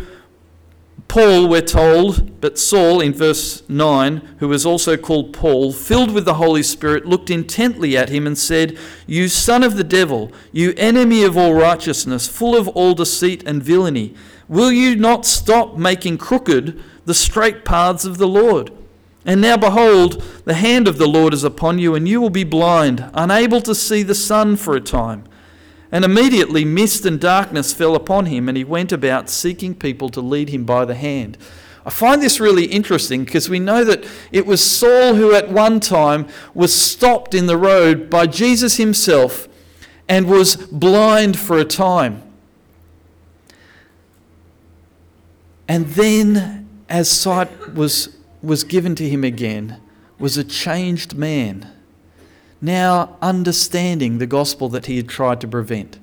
Paul, 1.14 1.48
we're 1.48 1.62
told, 1.62 2.42
but 2.42 2.58
Saul 2.58 3.00
in 3.00 3.14
verse 3.14 3.62
9, 3.70 4.38
who 4.40 4.48
was 4.48 4.66
also 4.66 4.98
called 4.98 5.32
Paul, 5.32 5.72
filled 5.72 6.10
with 6.10 6.26
the 6.26 6.34
Holy 6.34 6.64
Spirit, 6.64 7.06
looked 7.06 7.30
intently 7.30 7.96
at 7.96 8.10
him 8.10 8.26
and 8.26 8.36
said, 8.36 8.80
You 9.06 9.28
son 9.28 9.62
of 9.62 9.78
the 9.78 9.84
devil, 9.84 10.32
you 10.52 10.74
enemy 10.76 11.24
of 11.24 11.38
all 11.38 11.54
righteousness, 11.54 12.28
full 12.28 12.58
of 12.58 12.68
all 12.70 12.96
deceit 12.96 13.44
and 13.46 13.62
villainy, 13.62 14.16
will 14.50 14.72
you 14.72 14.96
not 14.96 15.24
stop 15.24 15.78
making 15.78 16.18
crooked 16.18 16.82
the 17.06 17.14
straight 17.14 17.64
paths 17.64 18.06
of 18.06 18.18
the 18.18 18.28
Lord? 18.28 18.72
And 19.24 19.40
now 19.40 19.56
behold, 19.56 20.24
the 20.46 20.56
hand 20.56 20.88
of 20.88 20.98
the 20.98 21.08
Lord 21.08 21.36
is 21.36 21.44
upon 21.44 21.78
you, 21.78 21.94
and 21.94 22.10
you 22.10 22.22
will 22.22 22.32
be 22.32 22.44
blind, 22.44 23.08
unable 23.14 23.62
to 23.62 23.76
see 23.76 24.02
the 24.02 24.16
sun 24.16 24.56
for 24.56 24.76
a 24.76 24.82
time. 24.82 25.26
And 25.94 26.04
immediately 26.04 26.66
mist 26.66 27.06
and 27.06 27.22
darkness 27.22 27.72
fell 27.72 27.96
upon 27.96 28.26
him, 28.26 28.50
and 28.50 28.58
he 28.58 28.64
went 28.64 28.92
about 28.92 29.30
seeking 29.30 29.76
people 29.76 30.10
to 30.10 30.22
lead 30.22 30.50
him 30.50 30.64
by 30.64 30.86
the 30.86 30.96
hand. 30.96 31.38
I 31.86 31.92
find 31.92 32.20
this 32.20 32.40
really 32.40 32.66
interesting 32.66 33.26
because 33.26 33.48
we 33.48 33.60
know 33.60 33.84
that 33.84 34.04
it 34.32 34.48
was 34.48 34.60
Saul 34.64 35.14
who 35.14 35.36
at 35.36 35.50
one 35.50 35.80
time 35.80 36.28
was 36.56 36.74
stopped 36.74 37.36
in 37.36 37.46
the 37.46 37.58
road 37.58 38.10
by 38.10 38.26
Jesus 38.26 38.78
himself 38.78 39.48
and 40.10 40.28
was 40.28 40.56
blind 40.56 41.38
for 41.38 41.60
a 41.60 41.66
time. 41.66 42.24
And 45.68 45.86
then, 45.90 46.68
as 46.90 47.08
sight 47.08 47.76
was, 47.76 48.18
was 48.42 48.64
given 48.64 48.96
to 48.96 49.08
him 49.08 49.24
again, 49.24 49.80
was 50.18 50.38
a 50.38 50.44
changed 50.44 51.14
man 51.16 51.72
now 52.64 53.18
understanding 53.22 54.18
the 54.18 54.26
gospel 54.26 54.70
that 54.70 54.86
he 54.86 54.96
had 54.98 55.10
tried 55.10 55.42
to 55.42 55.48
prevent. 55.48 56.00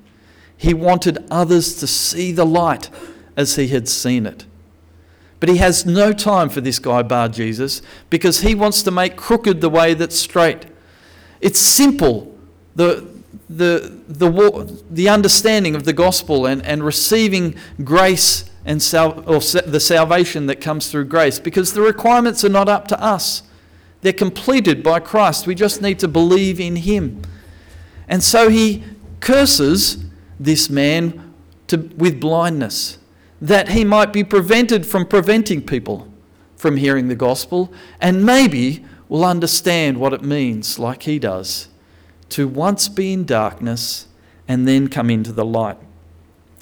He 0.55 0.75
wanted 0.75 1.25
others 1.31 1.75
to 1.77 1.87
see 1.87 2.31
the 2.31 2.45
light 2.45 2.89
as 3.35 3.55
he 3.55 3.69
had 3.69 3.87
seen 3.89 4.27
it. 4.27 4.45
But 5.39 5.49
he 5.49 5.57
has 5.57 5.87
no 5.87 6.13
time 6.13 6.49
for 6.49 6.61
this 6.61 6.77
guy, 6.77 7.01
Bar 7.01 7.29
Jesus, 7.29 7.81
because 8.11 8.41
he 8.41 8.53
wants 8.53 8.83
to 8.83 8.91
make 8.91 9.15
crooked 9.15 9.59
the 9.59 9.69
way 9.69 9.95
that's 9.95 10.15
straight. 10.15 10.67
It's 11.41 11.57
simple, 11.57 12.37
the, 12.75 13.09
the, 13.49 13.99
the, 14.07 14.83
the 14.91 15.09
understanding 15.09 15.73
of 15.73 15.85
the 15.85 15.93
gospel 15.93 16.45
and, 16.45 16.63
and 16.63 16.83
receiving 16.83 17.55
grace 17.83 18.47
and 18.63 18.83
sal- 18.83 19.23
or 19.27 19.39
the 19.39 19.79
salvation 19.79 20.45
that 20.45 20.61
comes 20.61 20.91
through 20.91 21.05
grace, 21.05 21.39
because 21.39 21.73
the 21.73 21.81
requirements 21.81 22.45
are 22.45 22.49
not 22.49 22.69
up 22.69 22.87
to 22.89 23.03
us. 23.03 23.41
They're 24.01 24.13
completed 24.13 24.83
by 24.83 24.99
Christ. 24.99 25.47
We 25.47 25.55
just 25.55 25.81
need 25.81 25.99
to 25.99 26.07
believe 26.07 26.59
in 26.59 26.75
Him. 26.77 27.21
And 28.07 28.23
so 28.23 28.49
he 28.49 28.83
curses 29.19 30.03
this 30.39 30.69
man 30.69 31.33
to, 31.67 31.77
with 31.95 32.19
blindness, 32.19 32.97
that 33.39 33.69
he 33.69 33.85
might 33.85 34.11
be 34.11 34.23
prevented 34.23 34.85
from 34.85 35.07
preventing 35.07 35.65
people 35.65 36.11
from 36.61 36.77
hearing 36.77 37.07
the 37.07 37.15
gospel, 37.15 37.73
and 37.99 38.23
maybe 38.23 38.85
will 39.09 39.25
understand 39.25 39.97
what 39.97 40.13
it 40.13 40.21
means, 40.21 40.77
like 40.77 41.03
he 41.03 41.17
does, 41.17 41.69
to 42.29 42.47
once 42.47 42.87
be 42.87 43.13
in 43.13 43.25
darkness 43.25 44.07
and 44.47 44.67
then 44.67 44.87
come 44.87 45.09
into 45.09 45.31
the 45.31 45.43
light. 45.43 45.77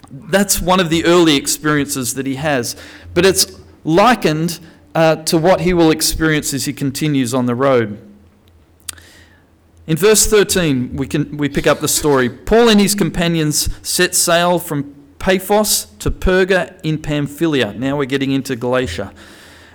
That's 0.09 0.61
one 0.61 0.79
of 0.79 0.89
the 0.89 1.03
early 1.03 1.35
experiences 1.35 2.13
that 2.13 2.25
he 2.25 2.35
has, 2.35 2.77
but 3.13 3.25
it's 3.25 3.59
likened 3.83 4.61
uh, 4.95 5.17
to 5.17 5.37
what 5.37 5.61
he 5.61 5.73
will 5.73 5.91
experience 5.91 6.53
as 6.53 6.65
he 6.65 6.73
continues 6.73 7.33
on 7.33 7.45
the 7.45 7.55
road. 7.55 8.05
In 9.87 9.97
verse 9.97 10.27
13, 10.27 10.95
we, 10.97 11.07
can, 11.07 11.37
we 11.37 11.49
pick 11.49 11.65
up 11.65 11.79
the 11.79 11.87
story. 11.87 12.29
Paul 12.29 12.69
and 12.69 12.79
his 12.79 12.93
companions 12.93 13.69
set 13.87 14.13
sail 14.13 14.59
from 14.59 14.95
Paphos 15.17 15.85
to 15.97 16.11
Perga 16.11 16.79
in 16.83 16.99
Pamphylia. 16.99 17.73
Now 17.73 17.97
we're 17.97 18.05
getting 18.05 18.31
into 18.31 18.55
Galatia. 18.55 19.13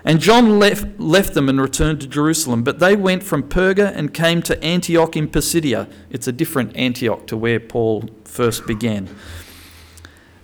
And 0.05 0.21
John 0.21 0.59
left, 0.59 1.01
left 1.01 1.35
them 1.35 1.49
and 1.49 1.61
returned 1.61 2.01
to 2.03 2.07
Jerusalem. 2.07 2.63
But 2.63 2.79
they 2.79 2.95
went 2.95 3.23
from 3.23 3.43
Perga 3.43 3.93
and 3.95 4.13
came 4.13 4.43
to 4.43 4.63
Antioch 4.63 5.17
in 5.17 5.29
Pisidia. 5.29 5.89
It's 6.11 6.29
a 6.29 6.33
different 6.33 6.77
Antioch 6.77 7.27
to 7.29 7.37
where 7.37 7.59
Paul 7.59 8.09
first 8.25 8.67
began. 8.67 9.09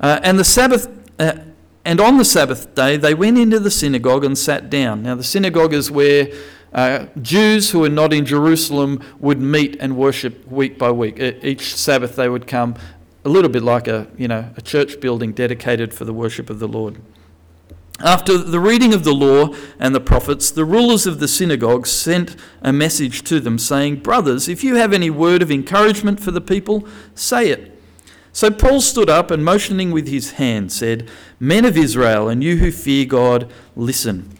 Uh, 0.00 0.18
and 0.22 0.38
the 0.38 0.44
Sabbath, 0.44 0.88
uh, 1.18 1.34
and 1.84 2.00
on 2.00 2.18
the 2.18 2.24
Sabbath 2.24 2.74
day, 2.74 2.96
they 2.96 3.14
went 3.14 3.38
into 3.38 3.58
the 3.58 3.70
synagogue 3.70 4.24
and 4.24 4.36
sat 4.36 4.68
down. 4.68 5.02
Now, 5.02 5.14
the 5.14 5.24
synagogue 5.24 5.72
is 5.72 5.90
where 5.90 6.28
uh, 6.72 7.06
Jews 7.20 7.70
who 7.70 7.84
are 7.84 7.90
not 7.90 8.12
in 8.12 8.26
Jerusalem 8.26 9.02
would 9.18 9.40
meet 9.40 9.76
and 9.80 9.96
worship 9.96 10.46
week 10.46 10.78
by 10.78 10.90
week. 10.90 11.18
Each 11.18 11.74
Sabbath, 11.74 12.16
they 12.16 12.28
would 12.28 12.46
come, 12.46 12.76
a 13.24 13.28
little 13.28 13.50
bit 13.50 13.62
like 13.62 13.88
a, 13.88 14.08
you 14.16 14.28
know, 14.28 14.50
a 14.56 14.62
church 14.62 15.00
building 15.00 15.32
dedicated 15.32 15.94
for 15.94 16.04
the 16.04 16.12
worship 16.12 16.50
of 16.50 16.58
the 16.58 16.68
Lord. 16.68 17.00
After 18.02 18.38
the 18.38 18.60
reading 18.60 18.94
of 18.94 19.04
the 19.04 19.12
law 19.12 19.54
and 19.78 19.94
the 19.94 20.00
prophets, 20.00 20.50
the 20.50 20.64
rulers 20.64 21.06
of 21.06 21.20
the 21.20 21.28
synagogue 21.28 21.86
sent 21.86 22.34
a 22.62 22.72
message 22.72 23.22
to 23.24 23.40
them 23.40 23.58
saying, 23.58 23.96
Brothers, 23.96 24.48
if 24.48 24.64
you 24.64 24.76
have 24.76 24.94
any 24.94 25.10
word 25.10 25.42
of 25.42 25.50
encouragement 25.50 26.18
for 26.18 26.30
the 26.30 26.40
people, 26.40 26.86
say 27.14 27.50
it. 27.50 27.78
So 28.32 28.50
Paul 28.50 28.80
stood 28.80 29.10
up 29.10 29.30
and 29.30 29.44
motioning 29.44 29.90
with 29.90 30.08
his 30.08 30.32
hand 30.32 30.72
said, 30.72 31.08
Men 31.38 31.64
of 31.64 31.76
Israel, 31.76 32.28
and 32.28 32.44
you 32.44 32.58
who 32.58 32.70
fear 32.70 33.04
God, 33.04 33.50
listen. 33.74 34.36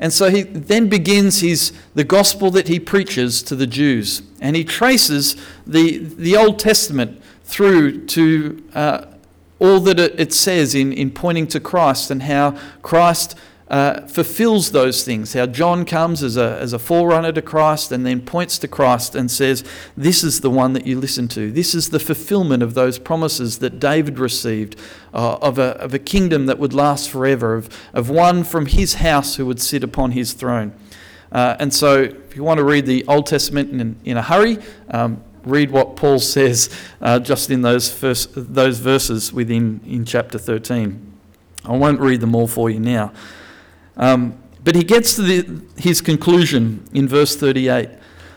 And 0.00 0.12
so 0.12 0.30
he 0.30 0.42
then 0.42 0.88
begins 0.88 1.40
his, 1.40 1.72
the 1.94 2.04
gospel 2.04 2.50
that 2.52 2.68
he 2.68 2.80
preaches 2.80 3.42
to 3.44 3.54
the 3.54 3.66
Jews. 3.66 4.22
And 4.40 4.56
he 4.56 4.64
traces 4.64 5.36
the, 5.66 5.98
the 5.98 6.36
Old 6.36 6.58
Testament 6.58 7.22
through 7.44 8.06
to 8.06 8.62
uh, 8.74 9.06
all 9.58 9.80
that 9.80 9.98
it, 9.98 10.32
says 10.32 10.74
in, 10.74 10.92
in 10.92 11.10
pointing 11.10 11.46
to 11.48 11.60
Christ 11.60 12.10
and 12.10 12.22
how 12.22 12.58
Christ 12.82 13.36
uh, 13.74 14.06
fulfills 14.06 14.70
those 14.70 15.02
things. 15.02 15.32
How 15.32 15.46
John 15.46 15.84
comes 15.84 16.22
as 16.22 16.36
a, 16.36 16.60
as 16.60 16.72
a 16.72 16.78
forerunner 16.78 17.32
to 17.32 17.42
Christ 17.42 17.90
and 17.90 18.06
then 18.06 18.20
points 18.20 18.56
to 18.60 18.68
Christ 18.68 19.16
and 19.16 19.28
says, 19.28 19.64
This 19.96 20.22
is 20.22 20.42
the 20.42 20.50
one 20.50 20.74
that 20.74 20.86
you 20.86 21.00
listen 21.00 21.26
to. 21.30 21.50
This 21.50 21.74
is 21.74 21.90
the 21.90 21.98
fulfillment 21.98 22.62
of 22.62 22.74
those 22.74 23.00
promises 23.00 23.58
that 23.58 23.80
David 23.80 24.20
received 24.20 24.78
uh, 25.12 25.38
of, 25.38 25.58
a, 25.58 25.76
of 25.80 25.92
a 25.92 25.98
kingdom 25.98 26.46
that 26.46 26.60
would 26.60 26.72
last 26.72 27.10
forever, 27.10 27.54
of, 27.54 27.68
of 27.92 28.08
one 28.08 28.44
from 28.44 28.66
his 28.66 28.94
house 28.94 29.34
who 29.34 29.46
would 29.46 29.60
sit 29.60 29.82
upon 29.82 30.12
his 30.12 30.34
throne. 30.34 30.72
Uh, 31.32 31.56
and 31.58 31.74
so, 31.74 32.02
if 32.02 32.36
you 32.36 32.44
want 32.44 32.58
to 32.58 32.64
read 32.64 32.86
the 32.86 33.04
Old 33.08 33.26
Testament 33.26 33.72
in, 33.72 33.96
in 34.04 34.16
a 34.16 34.22
hurry, 34.22 34.58
um, 34.90 35.20
read 35.42 35.72
what 35.72 35.96
Paul 35.96 36.20
says 36.20 36.72
uh, 37.00 37.18
just 37.18 37.50
in 37.50 37.62
those, 37.62 37.92
first, 37.92 38.30
those 38.36 38.78
verses 38.78 39.32
within 39.32 39.80
in 39.84 40.04
chapter 40.04 40.38
13. 40.38 41.12
I 41.64 41.76
won't 41.76 41.98
read 41.98 42.20
them 42.20 42.36
all 42.36 42.46
for 42.46 42.70
you 42.70 42.78
now. 42.78 43.12
Um, 43.96 44.38
but 44.62 44.74
he 44.74 44.82
gets 44.82 45.14
to 45.16 45.22
the, 45.22 45.62
his 45.76 46.00
conclusion 46.00 46.88
in 46.92 47.06
verse 47.06 47.36
38. 47.36 47.90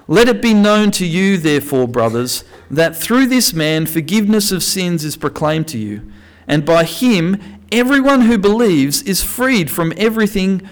Let 0.10 0.30
it 0.30 0.42
be 0.42 0.54
known 0.54 0.92
to 0.92 1.06
you, 1.06 1.38
therefore, 1.38 1.88
brothers, 1.88 2.44
that 2.72 2.96
through 2.96 3.28
this 3.28 3.54
man 3.54 3.86
forgiveness 3.86 4.52
of 4.52 4.64
sins 4.64 5.04
is 5.04 5.18
proclaimed 5.18 5.68
to 5.70 5.78
you, 5.78 6.10
and 6.48 6.66
by 6.66 6.86
him 6.86 7.42
everyone 7.72 8.22
who 8.22 8.38
believes 8.38 9.02
is 9.02 9.22
freed 9.22 9.70
from 9.70 9.94
everything 9.98 10.68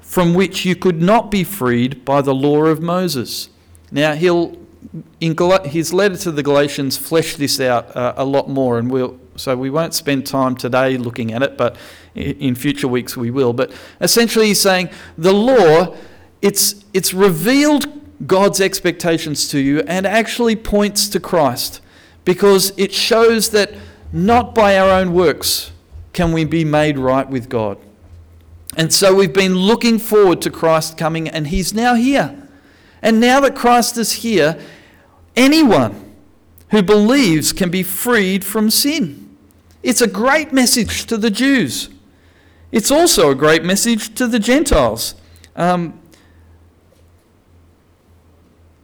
from 0.00 0.34
which 0.34 0.64
you 0.64 0.76
could 0.76 1.02
not 1.02 1.30
be 1.30 1.42
freed 1.42 2.04
by 2.04 2.20
the 2.20 2.34
law 2.34 2.64
of 2.64 2.80
Moses. 2.80 3.48
Now, 3.90 4.14
he'll, 4.14 4.56
in 5.20 5.36
his 5.64 5.92
letter 5.92 6.16
to 6.18 6.30
the 6.30 6.42
Galatians, 6.42 6.96
flesh 6.96 7.36
this 7.36 7.60
out 7.60 7.96
uh, 7.96 8.14
a 8.16 8.24
lot 8.24 8.48
more, 8.48 8.78
and 8.78 8.90
we'll, 8.90 9.18
so 9.36 9.56
we 9.56 9.70
won't 9.70 9.94
spend 9.94 10.26
time 10.26 10.56
today 10.56 10.96
looking 10.96 11.32
at 11.32 11.42
it, 11.42 11.56
but 11.56 11.76
in 12.14 12.54
future 12.54 12.88
weeks 12.88 13.16
we 13.16 13.30
will. 13.30 13.52
But 13.52 13.72
essentially, 14.00 14.46
he's 14.46 14.60
saying 14.60 14.90
the 15.16 15.32
law, 15.32 15.96
it's, 16.42 16.84
it's 16.92 17.12
revealed 17.14 17.86
God's 18.26 18.60
expectations 18.60 19.48
to 19.48 19.58
you 19.58 19.80
and 19.80 20.06
actually 20.06 20.56
points 20.56 21.08
to 21.10 21.20
Christ 21.20 21.80
because 22.24 22.72
it 22.76 22.92
shows 22.92 23.50
that 23.50 23.74
not 24.12 24.54
by 24.54 24.78
our 24.78 24.90
own 24.90 25.12
works 25.12 25.72
can 26.12 26.32
we 26.32 26.44
be 26.44 26.64
made 26.64 26.98
right 26.98 27.28
with 27.28 27.48
God. 27.48 27.78
And 28.76 28.92
so 28.92 29.14
we've 29.14 29.32
been 29.32 29.54
looking 29.54 29.98
forward 29.98 30.42
to 30.42 30.50
Christ 30.50 30.98
coming, 30.98 31.28
and 31.28 31.46
he's 31.46 31.72
now 31.72 31.94
here. 31.94 32.48
And 33.02 33.20
now 33.20 33.40
that 33.40 33.54
Christ 33.54 33.96
is 33.96 34.12
here, 34.12 34.58
anyone 35.34 36.14
who 36.70 36.82
believes 36.82 37.52
can 37.52 37.70
be 37.70 37.82
freed 37.82 38.44
from 38.44 38.70
sin. 38.70 39.25
It's 39.86 40.00
a 40.00 40.08
great 40.08 40.52
message 40.52 41.06
to 41.06 41.16
the 41.16 41.30
Jews. 41.30 41.90
It's 42.72 42.90
also 42.90 43.30
a 43.30 43.36
great 43.36 43.62
message 43.62 44.16
to 44.16 44.26
the 44.26 44.40
Gentiles. 44.40 45.14
Um, 45.54 46.00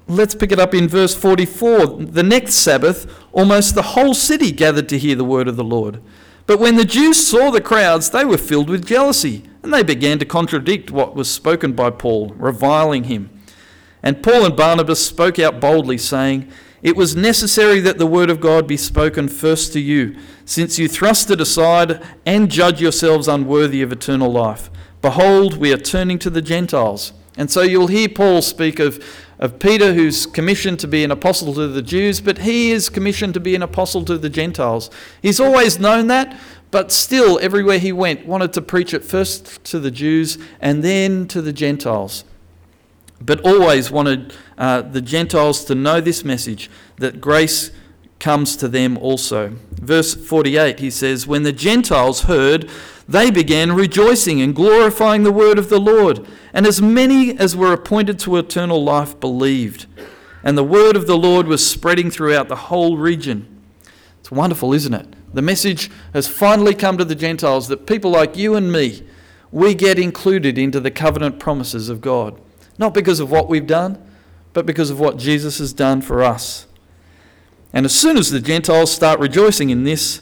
let's 0.06 0.36
pick 0.36 0.52
it 0.52 0.60
up 0.60 0.74
in 0.74 0.86
verse 0.86 1.12
44. 1.12 1.86
The 2.04 2.22
next 2.22 2.54
Sabbath, 2.54 3.12
almost 3.32 3.74
the 3.74 3.82
whole 3.82 4.14
city 4.14 4.52
gathered 4.52 4.88
to 4.90 4.98
hear 4.98 5.16
the 5.16 5.24
word 5.24 5.48
of 5.48 5.56
the 5.56 5.64
Lord. 5.64 6.00
But 6.46 6.60
when 6.60 6.76
the 6.76 6.84
Jews 6.84 7.26
saw 7.26 7.50
the 7.50 7.60
crowds, 7.60 8.10
they 8.10 8.24
were 8.24 8.38
filled 8.38 8.70
with 8.70 8.86
jealousy, 8.86 9.42
and 9.64 9.74
they 9.74 9.82
began 9.82 10.20
to 10.20 10.24
contradict 10.24 10.92
what 10.92 11.16
was 11.16 11.28
spoken 11.28 11.72
by 11.72 11.90
Paul, 11.90 12.28
reviling 12.36 13.04
him. 13.04 13.28
And 14.04 14.22
Paul 14.22 14.44
and 14.44 14.56
Barnabas 14.56 15.04
spoke 15.04 15.40
out 15.40 15.58
boldly, 15.58 15.98
saying, 15.98 16.48
It 16.82 16.96
was 16.96 17.14
necessary 17.14 17.78
that 17.80 17.98
the 17.98 18.06
word 18.06 18.28
of 18.28 18.40
God 18.40 18.66
be 18.66 18.76
spoken 18.76 19.28
first 19.28 19.72
to 19.72 19.80
you 19.80 20.16
since 20.44 20.80
you 20.80 20.88
thrust 20.88 21.30
it 21.30 21.40
aside 21.40 22.02
and 22.26 22.50
judge 22.50 22.80
yourselves 22.80 23.28
unworthy 23.28 23.82
of 23.82 23.92
eternal 23.92 24.32
life. 24.32 24.68
Behold, 25.00 25.56
we 25.56 25.72
are 25.72 25.78
turning 25.78 26.18
to 26.18 26.30
the 26.30 26.42
Gentiles. 26.42 27.12
And 27.36 27.50
so 27.50 27.62
you'll 27.62 27.86
hear 27.86 28.08
Paul 28.08 28.42
speak 28.42 28.80
of, 28.80 29.02
of 29.38 29.58
Peter, 29.58 29.94
who's 29.94 30.26
commissioned 30.26 30.80
to 30.80 30.88
be 30.88 31.04
an 31.04 31.10
apostle 31.10 31.54
to 31.54 31.68
the 31.68 31.82
Jews, 31.82 32.20
but 32.20 32.38
he 32.38 32.72
is 32.72 32.88
commissioned 32.88 33.34
to 33.34 33.40
be 33.40 33.54
an 33.54 33.62
apostle 33.62 34.04
to 34.04 34.18
the 34.18 34.28
Gentiles. 34.28 34.90
He's 35.22 35.40
always 35.40 35.78
known 35.78 36.08
that, 36.08 36.38
but 36.70 36.90
still, 36.90 37.38
everywhere 37.40 37.78
he 37.78 37.92
went, 37.92 38.26
wanted 38.26 38.52
to 38.54 38.62
preach 38.62 38.92
it 38.92 39.04
first 39.04 39.62
to 39.64 39.78
the 39.78 39.90
Jews 39.90 40.36
and 40.60 40.82
then 40.82 41.28
to 41.28 41.40
the 41.40 41.52
Gentiles. 41.52 42.24
But 43.24 43.40
always 43.42 43.90
wanted 43.90 44.34
uh, 44.58 44.82
the 44.82 45.00
Gentiles 45.00 45.64
to 45.66 45.74
know 45.74 46.00
this 46.00 46.24
message 46.24 46.68
that 46.96 47.20
grace 47.20 47.70
comes 48.18 48.56
to 48.56 48.68
them 48.68 48.96
also. 48.98 49.56
Verse 49.72 50.14
48, 50.14 50.78
he 50.78 50.90
says, 50.90 51.26
When 51.26 51.42
the 51.42 51.52
Gentiles 51.52 52.22
heard, 52.22 52.68
they 53.08 53.30
began 53.30 53.72
rejoicing 53.72 54.40
and 54.40 54.54
glorifying 54.54 55.22
the 55.22 55.32
word 55.32 55.58
of 55.58 55.68
the 55.68 55.80
Lord. 55.80 56.26
And 56.52 56.66
as 56.66 56.80
many 56.80 57.36
as 57.38 57.56
were 57.56 57.72
appointed 57.72 58.18
to 58.20 58.36
eternal 58.36 58.82
life 58.82 59.18
believed. 59.18 59.86
And 60.44 60.56
the 60.56 60.64
word 60.64 60.96
of 60.96 61.06
the 61.06 61.18
Lord 61.18 61.46
was 61.46 61.68
spreading 61.68 62.10
throughout 62.10 62.48
the 62.48 62.56
whole 62.56 62.96
region. 62.96 63.60
It's 64.20 64.30
wonderful, 64.30 64.72
isn't 64.72 64.94
it? 64.94 65.34
The 65.34 65.42
message 65.42 65.90
has 66.12 66.28
finally 66.28 66.74
come 66.74 66.98
to 66.98 67.04
the 67.04 67.14
Gentiles 67.14 67.68
that 67.68 67.86
people 67.86 68.10
like 68.10 68.36
you 68.36 68.54
and 68.54 68.70
me, 68.70 69.02
we 69.50 69.74
get 69.74 69.98
included 69.98 70.58
into 70.58 70.80
the 70.80 70.90
covenant 70.90 71.38
promises 71.38 71.88
of 71.88 72.00
God. 72.00 72.40
Not 72.78 72.94
because 72.94 73.20
of 73.20 73.30
what 73.30 73.48
we've 73.48 73.66
done, 73.66 74.02
but 74.52 74.66
because 74.66 74.90
of 74.90 75.00
what 75.00 75.16
Jesus 75.16 75.58
has 75.58 75.72
done 75.72 76.00
for 76.02 76.22
us. 76.22 76.66
And 77.72 77.86
as 77.86 77.94
soon 77.94 78.16
as 78.16 78.30
the 78.30 78.40
Gentiles 78.40 78.92
start 78.92 79.18
rejoicing 79.18 79.70
in 79.70 79.84
this, 79.84 80.20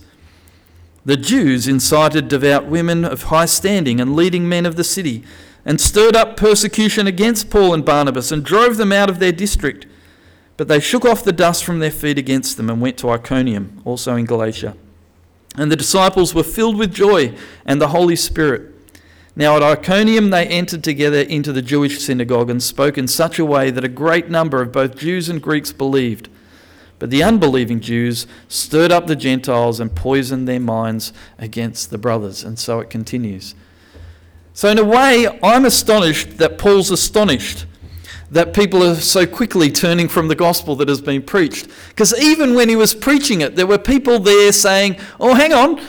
the 1.05 1.17
Jews 1.17 1.67
incited 1.67 2.29
devout 2.29 2.67
women 2.67 3.05
of 3.05 3.25
high 3.25 3.47
standing 3.47 4.01
and 4.01 4.15
leading 4.15 4.49
men 4.49 4.67
of 4.67 4.77
the 4.77 4.85
city, 4.85 5.25
and 5.65 5.81
stirred 5.81 6.17
up 6.17 6.37
persecution 6.37 7.07
against 7.07 7.51
Paul 7.51 7.75
and 7.75 7.85
Barnabas, 7.85 8.31
and 8.31 8.45
drove 8.45 8.77
them 8.77 8.93
out 8.93 9.11
of 9.11 9.19
their 9.19 9.33
district. 9.33 9.87
But 10.57 10.69
they 10.69 10.81
shook 10.81 11.05
off 11.05 11.25
the 11.25 11.33
dust 11.33 11.65
from 11.65 11.79
their 11.79 11.91
feet 11.91 12.19
against 12.19 12.57
them 12.57 12.69
and 12.69 12.81
went 12.81 12.99
to 12.99 13.11
Iconium, 13.11 13.81
also 13.85 14.15
in 14.17 14.27
Galatia. 14.27 14.77
And 15.57 15.73
the 15.73 15.77
disciples 15.77 16.35
were 16.35 16.43
filled 16.45 16.77
with 16.77 16.95
joy 16.95 17.35
and 17.65 17.81
the 17.81 17.89
Holy 17.89 18.17
Spirit. 18.17 18.70
Now 19.41 19.57
at 19.57 19.63
Iconium 19.63 20.29
they 20.29 20.47
entered 20.47 20.85
together 20.85 21.23
into 21.23 21.51
the 21.51 21.63
Jewish 21.63 21.99
synagogue 21.99 22.51
and 22.51 22.63
spoke 22.63 22.99
in 22.99 23.09
such 23.09 23.39
a 23.39 23.45
way 23.47 23.71
that 23.71 23.83
a 23.83 23.89
great 23.89 24.29
number 24.29 24.61
of 24.61 24.71
both 24.71 24.99
Jews 24.99 25.31
and 25.31 25.41
Greeks 25.41 25.73
believed. 25.73 26.29
But 26.99 27.09
the 27.09 27.23
unbelieving 27.23 27.81
Jews 27.81 28.27
stirred 28.49 28.93
up 28.93 29.07
the 29.07 29.17
Gentiles 29.17 29.81
and 29.81 29.97
poisoned 29.97 30.47
their 30.47 30.61
minds 30.61 31.15
against 31.39 31.89
the 31.89 31.97
brothers. 31.97 32.45
And 32.45 32.59
so 32.59 32.81
it 32.81 32.91
continues. 32.91 33.55
So, 34.53 34.69
in 34.69 34.79
a 34.79 34.85
way, 34.85 35.27
I'm 35.43 35.65
astonished 35.65 36.37
that 36.37 36.59
Paul's 36.59 36.91
astonished 36.91 37.65
that 38.31 38.53
people 38.53 38.85
are 38.85 38.97
so 38.97 39.27
quickly 39.27 39.73
turning 39.73 40.09
from 40.09 40.29
the 40.29 40.35
gospel 40.35 40.77
that 40.77 40.89
has 40.89 41.01
been 41.01 41.23
preached. 41.23 41.67
Because 41.89 42.13
even 42.21 42.55
when 42.55 42.69
he 42.69 42.77
was 42.77 42.95
preaching 42.95 43.41
it, 43.41 43.57
there 43.57 43.67
were 43.67 43.79
people 43.79 44.19
there 44.19 44.53
saying, 44.53 44.99
Oh, 45.19 45.33
hang 45.33 45.55
on, 45.55 45.81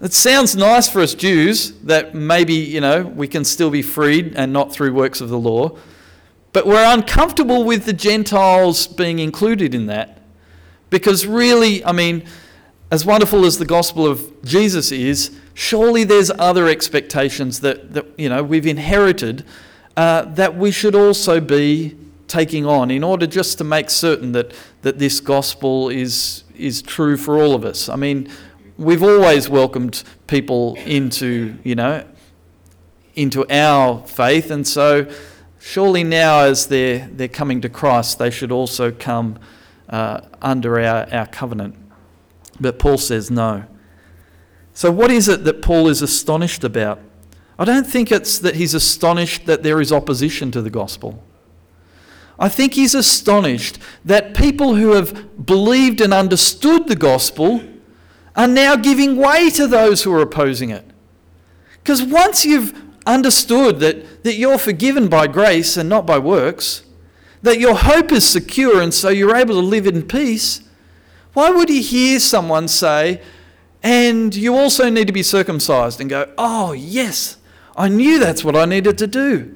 it 0.00 0.12
sounds 0.12 0.54
nice 0.54 0.88
for 0.88 1.00
us 1.00 1.14
Jews 1.14 1.72
that 1.82 2.14
maybe, 2.14 2.54
you 2.54 2.80
know, 2.80 3.02
we 3.02 3.26
can 3.26 3.44
still 3.44 3.70
be 3.70 3.82
freed 3.82 4.34
and 4.36 4.52
not 4.52 4.72
through 4.72 4.92
works 4.92 5.20
of 5.20 5.28
the 5.28 5.38
law. 5.38 5.76
But 6.52 6.66
we're 6.66 6.84
uncomfortable 6.92 7.64
with 7.64 7.86
the 7.86 7.92
Gentiles 7.92 8.86
being 8.86 9.18
included 9.18 9.74
in 9.74 9.86
that. 9.86 10.22
Because 10.90 11.26
really, 11.26 11.84
I 11.84 11.92
mean, 11.92 12.24
as 12.90 13.04
wonderful 13.04 13.44
as 13.44 13.58
the 13.58 13.64
gospel 13.64 14.06
of 14.06 14.42
Jesus 14.44 14.92
is, 14.92 15.36
surely 15.54 16.04
there's 16.04 16.30
other 16.30 16.68
expectations 16.68 17.60
that, 17.60 17.94
that 17.94 18.06
you 18.18 18.28
know, 18.28 18.42
we've 18.42 18.66
inherited 18.66 19.44
uh, 19.96 20.26
that 20.26 20.56
we 20.56 20.70
should 20.70 20.94
also 20.94 21.40
be 21.40 21.96
taking 22.28 22.66
on 22.66 22.90
in 22.90 23.02
order 23.02 23.26
just 23.26 23.58
to 23.58 23.64
make 23.64 23.88
certain 23.88 24.32
that, 24.32 24.52
that 24.82 24.98
this 24.98 25.20
gospel 25.20 25.88
is, 25.88 26.44
is 26.56 26.82
true 26.82 27.16
for 27.16 27.40
all 27.40 27.54
of 27.54 27.64
us. 27.64 27.88
I 27.88 27.96
mean, 27.96 28.28
we've 28.78 29.02
always 29.02 29.48
welcomed 29.48 30.02
people 30.26 30.76
into, 30.84 31.56
you 31.64 31.74
know, 31.74 32.04
into 33.14 33.46
our 33.50 34.06
faith, 34.06 34.50
and 34.50 34.66
so 34.66 35.10
surely 35.58 36.04
now 36.04 36.40
as 36.40 36.66
they're, 36.66 37.08
they're 37.12 37.28
coming 37.28 37.60
to 37.62 37.68
Christ, 37.68 38.18
they 38.18 38.30
should 38.30 38.52
also 38.52 38.90
come 38.92 39.38
uh, 39.88 40.20
under 40.42 40.78
our, 40.80 41.12
our 41.12 41.26
covenant. 41.26 41.76
But 42.60 42.78
Paul 42.78 42.98
says 42.98 43.30
no. 43.30 43.64
So, 44.74 44.90
what 44.90 45.10
is 45.10 45.28
it 45.28 45.44
that 45.44 45.62
Paul 45.62 45.88
is 45.88 46.02
astonished 46.02 46.62
about? 46.62 47.00
I 47.58 47.64
don't 47.64 47.86
think 47.86 48.12
it's 48.12 48.38
that 48.40 48.56
he's 48.56 48.74
astonished 48.74 49.46
that 49.46 49.62
there 49.62 49.80
is 49.80 49.90
opposition 49.90 50.50
to 50.50 50.60
the 50.60 50.68
gospel. 50.68 51.22
I 52.38 52.50
think 52.50 52.74
he's 52.74 52.94
astonished 52.94 53.78
that 54.04 54.34
people 54.34 54.74
who 54.74 54.92
have 54.92 55.46
believed 55.46 56.02
and 56.02 56.12
understood 56.12 56.86
the 56.86 56.96
gospel 56.96 57.62
are 58.36 58.46
now 58.46 58.76
giving 58.76 59.16
way 59.16 59.50
to 59.50 59.66
those 59.66 60.02
who 60.02 60.12
are 60.12 60.20
opposing 60.20 60.70
it. 60.70 60.84
Because 61.82 62.02
once 62.02 62.44
you've 62.44 62.74
understood 63.06 63.80
that, 63.80 64.24
that 64.24 64.34
you're 64.34 64.58
forgiven 64.58 65.08
by 65.08 65.26
grace 65.26 65.76
and 65.76 65.88
not 65.88 66.06
by 66.06 66.18
works, 66.18 66.84
that 67.42 67.58
your 67.58 67.76
hope 67.76 68.12
is 68.12 68.28
secure 68.28 68.80
and 68.80 68.92
so 68.92 69.08
you're 69.08 69.36
able 69.36 69.54
to 69.54 69.60
live 69.60 69.86
in 69.86 70.02
peace, 70.02 70.60
why 71.32 71.50
would 71.50 71.70
you 71.70 71.82
hear 71.82 72.18
someone 72.18 72.66
say, 72.68 73.22
and 73.82 74.34
you 74.34 74.54
also 74.54 74.90
need 74.90 75.06
to 75.06 75.12
be 75.12 75.22
circumcised 75.22 76.00
and 76.00 76.10
go, 76.10 76.32
oh, 76.36 76.72
yes, 76.72 77.36
I 77.76 77.88
knew 77.88 78.18
that's 78.18 78.42
what 78.42 78.56
I 78.56 78.64
needed 78.64 78.98
to 78.98 79.06
do. 79.06 79.54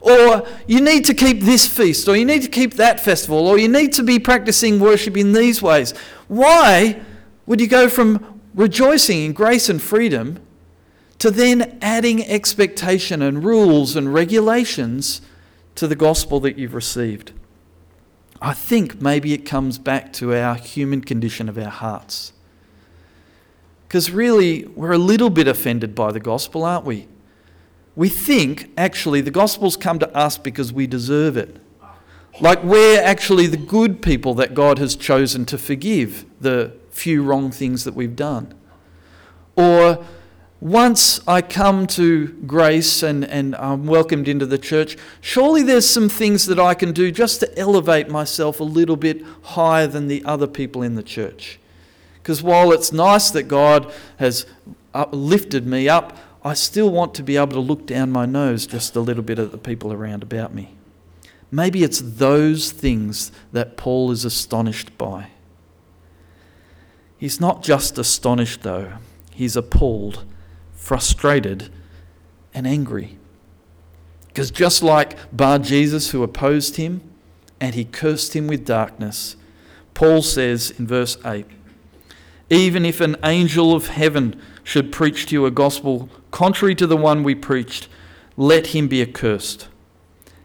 Or 0.00 0.46
you 0.66 0.82
need 0.82 1.06
to 1.06 1.14
keep 1.14 1.40
this 1.40 1.66
feast, 1.66 2.06
or 2.08 2.16
you 2.16 2.26
need 2.26 2.42
to 2.42 2.50
keep 2.50 2.74
that 2.74 3.00
festival, 3.00 3.46
or 3.48 3.58
you 3.58 3.68
need 3.68 3.94
to 3.94 4.02
be 4.02 4.18
practicing 4.18 4.78
worship 4.78 5.16
in 5.16 5.32
these 5.32 5.62
ways. 5.62 5.94
Why 6.28 7.00
would 7.46 7.60
you 7.60 7.66
go 7.66 7.88
from 7.88 8.40
rejoicing 8.54 9.24
in 9.24 9.32
grace 9.32 9.68
and 9.68 9.80
freedom 9.80 10.40
to 11.18 11.30
then 11.30 11.78
adding 11.80 12.24
expectation 12.24 13.22
and 13.22 13.44
rules 13.44 13.96
and 13.96 14.12
regulations 14.12 15.20
to 15.74 15.86
the 15.86 15.96
gospel 15.96 16.40
that 16.40 16.58
you've 16.58 16.74
received? 16.74 17.32
I 18.40 18.52
think 18.52 19.00
maybe 19.00 19.32
it 19.32 19.46
comes 19.46 19.78
back 19.78 20.12
to 20.14 20.34
our 20.34 20.54
human 20.54 21.00
condition 21.00 21.48
of 21.48 21.56
our 21.56 21.70
hearts. 21.70 22.32
Because 23.88 24.10
really, 24.10 24.66
we're 24.66 24.92
a 24.92 24.98
little 24.98 25.30
bit 25.30 25.48
offended 25.48 25.94
by 25.94 26.12
the 26.12 26.20
gospel, 26.20 26.64
aren't 26.64 26.84
we? 26.84 27.08
We 27.96 28.08
think 28.08 28.70
actually 28.76 29.20
the 29.20 29.30
gospel's 29.30 29.76
come 29.76 29.98
to 30.00 30.16
us 30.16 30.36
because 30.36 30.72
we 30.72 30.86
deserve 30.86 31.36
it. 31.36 31.58
Like 32.40 32.64
we're 32.64 33.00
actually 33.00 33.46
the 33.46 33.56
good 33.56 34.02
people 34.02 34.34
that 34.34 34.54
God 34.54 34.78
has 34.78 34.96
chosen 34.96 35.44
to 35.46 35.56
forgive 35.56 36.26
the 36.40 36.72
few 36.94 37.22
wrong 37.22 37.50
things 37.50 37.84
that 37.84 37.94
we've 37.94 38.16
done. 38.16 38.54
Or 39.56 40.04
once 40.60 41.20
I 41.28 41.42
come 41.42 41.86
to 41.88 42.28
grace 42.46 43.02
and, 43.02 43.24
and 43.24 43.54
I'm 43.56 43.86
welcomed 43.86 44.28
into 44.28 44.46
the 44.46 44.58
church, 44.58 44.96
surely 45.20 45.62
there's 45.62 45.88
some 45.88 46.08
things 46.08 46.46
that 46.46 46.58
I 46.58 46.74
can 46.74 46.92
do 46.92 47.10
just 47.10 47.40
to 47.40 47.58
elevate 47.58 48.08
myself 48.08 48.60
a 48.60 48.64
little 48.64 48.96
bit 48.96 49.22
higher 49.42 49.86
than 49.86 50.08
the 50.08 50.24
other 50.24 50.46
people 50.46 50.82
in 50.82 50.94
the 50.94 51.02
church. 51.02 51.58
Because 52.14 52.42
while 52.42 52.72
it's 52.72 52.92
nice 52.92 53.30
that 53.32 53.42
God 53.42 53.92
has 54.18 54.46
lifted 55.12 55.66
me 55.66 55.88
up, 55.88 56.16
I 56.42 56.54
still 56.54 56.90
want 56.90 57.14
to 57.16 57.22
be 57.22 57.36
able 57.36 57.48
to 57.48 57.60
look 57.60 57.86
down 57.86 58.10
my 58.10 58.24
nose 58.24 58.66
just 58.66 58.96
a 58.96 59.00
little 59.00 59.22
bit 59.22 59.38
at 59.38 59.50
the 59.50 59.58
people 59.58 59.92
around 59.92 60.22
about 60.22 60.54
me. 60.54 60.74
Maybe 61.50 61.82
it's 61.82 62.00
those 62.00 62.72
things 62.72 63.32
that 63.52 63.76
Paul 63.76 64.10
is 64.10 64.24
astonished 64.24 64.96
by. 64.96 65.28
He's 67.24 67.40
not 67.40 67.62
just 67.62 67.96
astonished, 67.96 68.64
though, 68.64 68.92
he's 69.30 69.56
appalled 69.56 70.24
frustrated, 70.84 71.70
and 72.52 72.66
angry. 72.66 73.16
Because 74.28 74.50
just 74.50 74.82
like 74.82 75.16
Bar 75.34 75.60
Jesus, 75.60 76.10
who 76.10 76.22
opposed 76.22 76.76
him, 76.76 77.00
and 77.58 77.74
he 77.74 77.86
cursed 77.86 78.36
him 78.36 78.46
with 78.46 78.66
darkness, 78.66 79.36
Paul 79.94 80.20
says 80.20 80.70
in 80.72 80.86
verse 80.86 81.16
8 81.24 81.46
Even 82.50 82.84
if 82.84 83.00
an 83.00 83.16
angel 83.24 83.74
of 83.74 83.86
heaven 83.86 84.38
should 84.62 84.92
preach 84.92 85.24
to 85.26 85.34
you 85.34 85.46
a 85.46 85.50
gospel 85.50 86.10
contrary 86.30 86.74
to 86.74 86.86
the 86.86 86.98
one 86.98 87.22
we 87.22 87.34
preached, 87.34 87.88
let 88.36 88.68
him 88.68 88.86
be 88.86 89.00
accursed. 89.00 89.68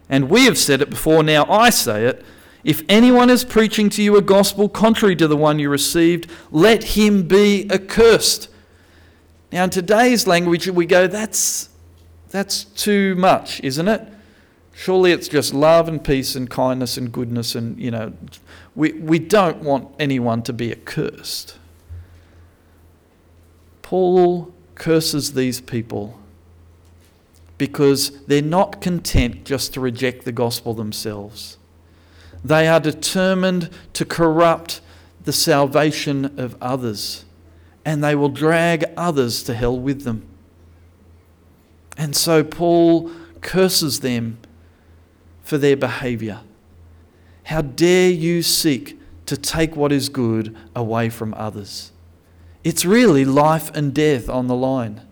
And 0.08 0.30
we 0.30 0.46
have 0.46 0.56
said 0.56 0.80
it 0.80 0.88
before, 0.88 1.22
now 1.22 1.44
I 1.50 1.68
say 1.68 2.06
it. 2.06 2.24
If 2.62 2.82
anyone 2.88 3.30
is 3.30 3.44
preaching 3.44 3.88
to 3.90 4.02
you 4.02 4.16
a 4.16 4.22
gospel 4.22 4.68
contrary 4.68 5.16
to 5.16 5.26
the 5.26 5.36
one 5.36 5.58
you 5.58 5.70
received, 5.70 6.30
let 6.50 6.84
him 6.84 7.26
be 7.26 7.70
accursed. 7.70 8.48
Now, 9.52 9.64
in 9.64 9.70
today's 9.70 10.26
language, 10.26 10.68
we 10.68 10.86
go, 10.86 11.06
that's, 11.06 11.70
that's 12.28 12.64
too 12.64 13.14
much, 13.16 13.60
isn't 13.62 13.88
it? 13.88 14.06
Surely 14.74 15.12
it's 15.12 15.28
just 15.28 15.52
love 15.52 15.88
and 15.88 16.02
peace 16.02 16.34
and 16.34 16.48
kindness 16.48 16.96
and 16.96 17.10
goodness, 17.10 17.54
and, 17.54 17.78
you 17.78 17.90
know, 17.90 18.12
we, 18.74 18.92
we 18.92 19.18
don't 19.18 19.58
want 19.62 19.88
anyone 19.98 20.42
to 20.42 20.52
be 20.52 20.70
accursed. 20.70 21.58
Paul 23.82 24.54
curses 24.74 25.32
these 25.32 25.60
people 25.60 26.18
because 27.58 28.24
they're 28.26 28.40
not 28.40 28.80
content 28.80 29.44
just 29.44 29.74
to 29.74 29.80
reject 29.80 30.24
the 30.24 30.32
gospel 30.32 30.72
themselves. 30.72 31.58
They 32.44 32.68
are 32.68 32.80
determined 32.80 33.70
to 33.92 34.04
corrupt 34.04 34.80
the 35.24 35.32
salvation 35.32 36.38
of 36.38 36.56
others 36.60 37.24
and 37.84 38.02
they 38.04 38.14
will 38.14 38.28
drag 38.28 38.84
others 38.96 39.42
to 39.44 39.54
hell 39.54 39.78
with 39.78 40.02
them. 40.02 40.26
And 41.96 42.14
so 42.14 42.44
Paul 42.44 43.10
curses 43.40 44.00
them 44.00 44.38
for 45.42 45.58
their 45.58 45.76
behavior. 45.76 46.40
How 47.44 47.62
dare 47.62 48.10
you 48.10 48.42
seek 48.42 48.98
to 49.26 49.36
take 49.36 49.76
what 49.76 49.92
is 49.92 50.08
good 50.08 50.56
away 50.74 51.08
from 51.08 51.34
others? 51.34 51.92
It's 52.62 52.84
really 52.84 53.24
life 53.24 53.74
and 53.74 53.94
death 53.94 54.28
on 54.28 54.46
the 54.46 54.54
line. 54.54 55.02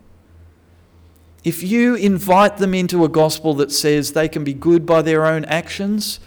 If 1.44 1.62
you 1.62 1.94
invite 1.94 2.58
them 2.58 2.74
into 2.74 3.04
a 3.04 3.08
gospel 3.08 3.54
that 3.54 3.72
says 3.72 4.12
they 4.12 4.28
can 4.28 4.44
be 4.44 4.52
good 4.52 4.84
by 4.84 5.02
their 5.02 5.24
own 5.24 5.44
actions, 5.46 6.20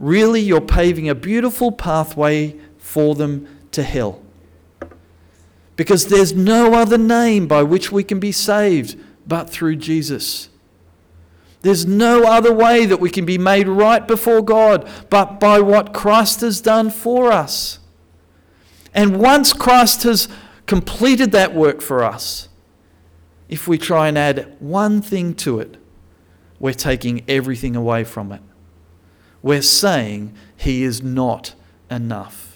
really 0.00 0.40
you're 0.40 0.60
paving 0.60 1.08
a 1.08 1.14
beautiful 1.14 1.70
pathway 1.70 2.58
for 2.78 3.14
them 3.14 3.46
to 3.70 3.84
hell 3.84 4.20
because 5.76 6.08
there's 6.08 6.34
no 6.34 6.74
other 6.74 6.98
name 6.98 7.46
by 7.46 7.62
which 7.62 7.92
we 7.92 8.02
can 8.02 8.18
be 8.18 8.32
saved 8.32 8.98
but 9.26 9.48
through 9.48 9.76
Jesus. 9.76 10.48
There's 11.62 11.86
no 11.86 12.24
other 12.24 12.52
way 12.52 12.86
that 12.86 13.00
we 13.00 13.10
can 13.10 13.24
be 13.24 13.38
made 13.38 13.68
right 13.68 14.06
before 14.06 14.42
God 14.42 14.88
but 15.08 15.38
by 15.38 15.60
what 15.60 15.94
Christ 15.94 16.40
has 16.40 16.60
done 16.60 16.90
for 16.90 17.30
us. 17.30 17.78
And 18.92 19.20
once 19.20 19.52
Christ 19.52 20.02
has 20.02 20.28
completed 20.66 21.32
that 21.32 21.54
work 21.54 21.80
for 21.80 22.02
us, 22.02 22.48
if 23.48 23.68
we 23.68 23.78
try 23.78 24.08
and 24.08 24.18
add 24.18 24.56
one 24.60 25.00
thing 25.00 25.34
to 25.36 25.60
it, 25.60 25.76
we're 26.58 26.74
taking 26.74 27.24
everything 27.28 27.74
away 27.74 28.04
from 28.04 28.32
it. 28.32 28.42
We're 29.42 29.62
saying 29.62 30.34
He 30.56 30.82
is 30.82 31.02
not 31.02 31.54
enough. 31.90 32.50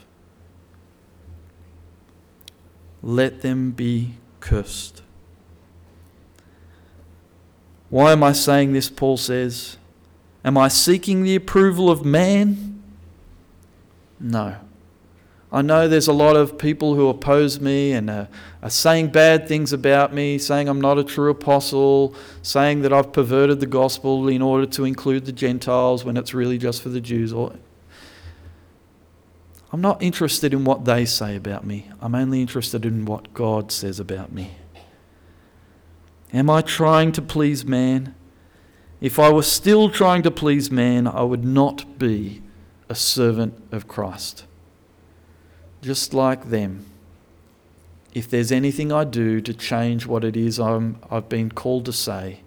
let 3.05 3.43
them 3.43 3.71
be 3.71 4.15
cursed. 4.41 5.03
Why 7.91 8.13
am 8.13 8.23
I 8.25 8.33
saying 8.33 8.73
this? 8.73 8.89
Paul 8.89 9.19
says. 9.19 9.77
Am 10.43 10.57
I 10.57 10.69
seeking 10.69 11.23
the 11.23 11.37
approval 11.37 11.91
of 11.91 12.05
man? 12.05 12.83
No. 14.19 14.57
I 15.55 15.63
know 15.63 15.87
there's 15.87 16.09
a 16.09 16.13
lot 16.13 16.35
of 16.35 16.59
people 16.59 16.97
who 16.97 17.09
oppose 17.09 17.61
me 17.61 17.93
and 17.93 18.11
are, 18.11 18.29
are, 18.61 18.71
saying 18.71 19.13
bad 19.13 19.47
things 19.47 19.73
about 19.73 20.13
me, 20.13 20.37
saying 20.37 20.69
I'm 20.69 20.81
not 20.81 20.99
a 20.99 21.05
true 21.05 21.31
apostle, 21.31 22.13
saying 22.43 22.83
that 22.83 22.93
I've 22.93 23.13
perverted 23.13 23.61
the 23.61 23.67
gospel 23.67 24.27
in 24.27 24.43
order 24.43 24.67
to 24.67 24.85
include 24.85 25.27
the 25.27 25.33
Gentiles 25.33 26.05
when 26.05 26.17
it's 26.17 26.35
really 26.35 26.59
just 26.59 26.83
for 26.83 26.89
the 26.89 27.01
Jews. 27.01 27.33
Or 27.33 27.55
I'm 29.73 29.81
not 29.81 30.03
interested 30.03 30.53
in 30.53 30.65
what 30.65 30.87
they 30.87 31.05
say 31.05 31.37
about 31.37 31.65
me. 31.65 31.89
I'm 32.01 32.17
only 32.17 32.41
interested 32.41 32.85
in 32.85 33.05
what 33.05 33.33
God 33.33 33.71
says 33.71 34.01
about 34.01 34.33
me. 34.33 34.57
Am 36.33 36.51
I 36.51 36.63
trying 36.63 37.13
to 37.13 37.23
please 37.23 37.65
man? 37.65 38.17
If 39.01 39.21
I 39.21 39.31
were 39.31 39.43
still 39.43 39.89
trying 39.89 40.25
to 40.25 40.33
please 40.33 40.73
man, 40.73 41.07
I 41.07 41.23
would 41.23 41.45
not 41.45 41.97
be 41.97 42.43
a 42.89 42.97
servant 42.97 43.55
of 43.71 43.87
Christ. 43.87 44.47
Just 45.85 46.15
like 46.15 46.49
them. 46.49 46.87
If 48.15 48.31
there's 48.31 48.51
anything 48.51 48.91
I 48.91 49.05
do 49.05 49.43
to 49.43 49.53
change 49.53 50.07
what 50.07 50.25
it 50.25 50.35
is 50.35 50.59
I'm, 50.59 50.99
I've 51.11 51.29
been 51.29 51.51
called 51.51 51.85
to 51.85 51.93
say, 51.93 52.41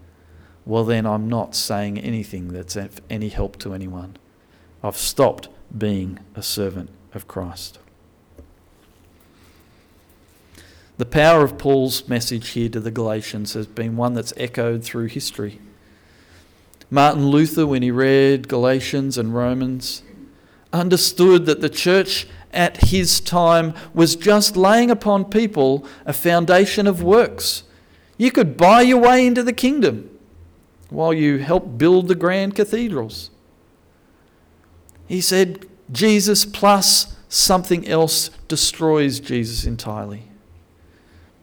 well, 0.65 0.83
then 0.83 1.05
I'm 1.05 1.29
not 1.29 1.53
saying 1.53 1.99
anything 1.99 2.47
that's 2.47 2.75
of 2.75 2.99
any 3.11 3.29
help 3.29 3.59
to 3.59 3.75
anyone. 3.75 4.17
I've 4.83 4.97
stopped 4.97 5.49
being 5.77 6.17
a 6.33 6.41
servant 6.41 6.89
of 7.13 7.27
Christ. 7.27 7.77
The 10.97 11.05
power 11.05 11.43
of 11.43 11.59
Paul's 11.59 12.07
message 12.07 12.49
here 12.49 12.69
to 12.69 12.79
the 12.79 12.89
Galatians 12.89 13.53
has 13.53 13.67
been 13.67 13.97
one 13.97 14.15
that's 14.15 14.33
echoed 14.35 14.83
through 14.83 15.09
history. 15.09 15.59
Martin 16.89 17.27
Luther, 17.27 17.67
when 17.67 17.83
he 17.83 17.91
read 17.91 18.47
Galatians 18.47 19.15
and 19.15 19.35
Romans, 19.35 20.01
understood 20.73 21.45
that 21.45 21.61
the 21.61 21.69
church 21.69 22.25
at 22.57 22.87
his 22.87 23.21
time 23.21 23.73
was 23.93 24.15
just 24.15 24.57
laying 24.57 24.89
upon 24.91 25.25
people 25.25 25.85
a 26.05 26.11
foundation 26.11 26.87
of 26.87 27.03
works. 27.03 27.63
You 28.17 28.31
could 28.31 28.57
buy 28.57 28.81
your 28.81 28.97
way 28.97 29.25
into 29.25 29.43
the 29.43 29.53
kingdom 29.53 30.09
while 30.89 31.13
you 31.13 31.37
help 31.37 31.77
build 31.77 32.07
the 32.07 32.15
grand 32.15 32.55
cathedrals. 32.55 33.29
He 35.07 35.21
said, 35.21 35.67
Jesus 35.91 36.43
plus 36.43 37.15
something 37.29 37.87
else 37.87 38.29
destroys 38.47 39.19
Jesus 39.19 39.65
entirely. 39.65 40.23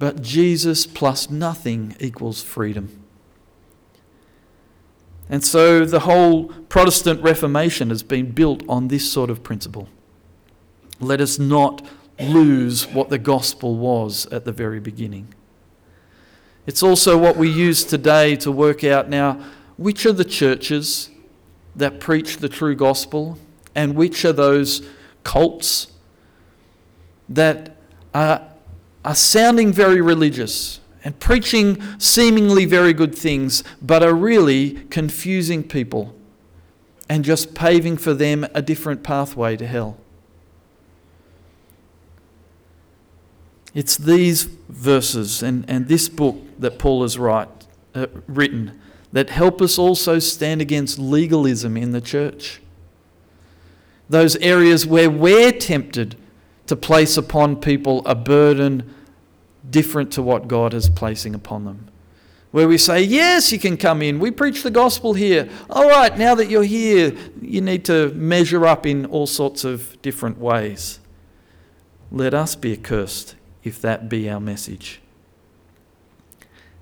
But 0.00 0.20
Jesus 0.20 0.84
plus 0.84 1.30
nothing 1.30 1.94
equals 2.00 2.42
freedom. 2.42 3.04
And 5.28 5.44
so 5.44 5.84
the 5.84 6.00
whole 6.00 6.46
Protestant 6.68 7.22
Reformation 7.22 7.90
has 7.90 8.02
been 8.02 8.32
built 8.32 8.62
on 8.68 8.88
this 8.88 9.10
sort 9.10 9.30
of 9.30 9.42
principle. 9.42 9.88
Let 11.00 11.20
us 11.20 11.38
not 11.38 11.86
lose 12.20 12.86
what 12.86 13.08
the 13.08 13.18
gospel 13.18 13.76
was 13.76 14.26
at 14.26 14.44
the 14.44 14.52
very 14.52 14.80
beginning. 14.80 15.34
It's 16.66 16.82
also 16.82 17.18
what 17.18 17.36
we 17.36 17.50
use 17.50 17.84
today 17.84 18.36
to 18.36 18.50
work 18.50 18.84
out 18.84 19.08
now 19.08 19.44
which 19.76 20.06
are 20.06 20.12
the 20.12 20.24
churches 20.24 21.10
that 21.74 22.00
preach 22.00 22.38
the 22.38 22.48
true 22.48 22.74
gospel 22.74 23.38
and 23.74 23.94
which 23.94 24.24
are 24.24 24.32
those 24.32 24.86
cults 25.24 25.88
that 27.28 27.76
are, 28.14 28.46
are 29.04 29.14
sounding 29.14 29.72
very 29.72 30.00
religious 30.00 30.80
and 31.02 31.18
preaching 31.18 31.82
seemingly 31.98 32.64
very 32.64 32.92
good 32.92 33.14
things, 33.14 33.64
but 33.82 34.02
are 34.02 34.14
really 34.14 34.70
confusing 34.90 35.62
people 35.62 36.14
and 37.08 37.24
just 37.24 37.54
paving 37.54 37.96
for 37.96 38.14
them 38.14 38.46
a 38.54 38.62
different 38.62 39.02
pathway 39.02 39.56
to 39.56 39.66
hell. 39.66 39.98
It's 43.74 43.96
these 43.96 44.44
verses 44.44 45.42
and, 45.42 45.64
and 45.68 45.88
this 45.88 46.08
book 46.08 46.36
that 46.60 46.78
Paul 46.78 47.02
has 47.02 47.18
write, 47.18 47.48
uh, 47.94 48.06
written 48.28 48.80
that 49.12 49.30
help 49.30 49.60
us 49.60 49.78
also 49.78 50.18
stand 50.18 50.60
against 50.60 50.98
legalism 50.98 51.76
in 51.76 51.92
the 51.92 52.00
church. 52.00 52.60
Those 54.08 54.36
areas 54.36 54.86
where 54.86 55.10
we're 55.10 55.52
tempted 55.52 56.16
to 56.66 56.76
place 56.76 57.16
upon 57.16 57.56
people 57.56 58.02
a 58.06 58.14
burden 58.14 58.92
different 59.70 60.12
to 60.12 60.22
what 60.22 60.48
God 60.48 60.74
is 60.74 60.88
placing 60.88 61.34
upon 61.34 61.64
them. 61.64 61.88
Where 62.50 62.68
we 62.68 62.78
say, 62.78 63.02
Yes, 63.02 63.50
you 63.50 63.58
can 63.58 63.76
come 63.76 64.02
in. 64.02 64.20
We 64.20 64.30
preach 64.30 64.62
the 64.62 64.70
gospel 64.70 65.14
here. 65.14 65.48
All 65.70 65.88
right, 65.88 66.16
now 66.16 66.34
that 66.36 66.48
you're 66.48 66.62
here, 66.62 67.16
you 67.40 67.60
need 67.60 67.84
to 67.86 68.10
measure 68.10 68.66
up 68.66 68.86
in 68.86 69.06
all 69.06 69.26
sorts 69.26 69.64
of 69.64 70.00
different 70.02 70.38
ways. 70.38 71.00
Let 72.10 72.34
us 72.34 72.54
be 72.54 72.72
accursed 72.72 73.34
if 73.64 73.80
that 73.80 74.08
be 74.08 74.28
our 74.28 74.38
message. 74.38 75.00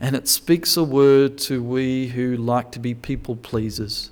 And 0.01 0.17
it 0.17 0.27
speaks 0.27 0.77
a 0.77 0.83
word 0.83 1.39
to 1.39 1.63
we 1.63 2.09
who 2.09 2.37
like 2.37 2.73
to 2.73 2.81
be 2.81 2.93
people 2.93 3.37
pleasers, 3.37 4.11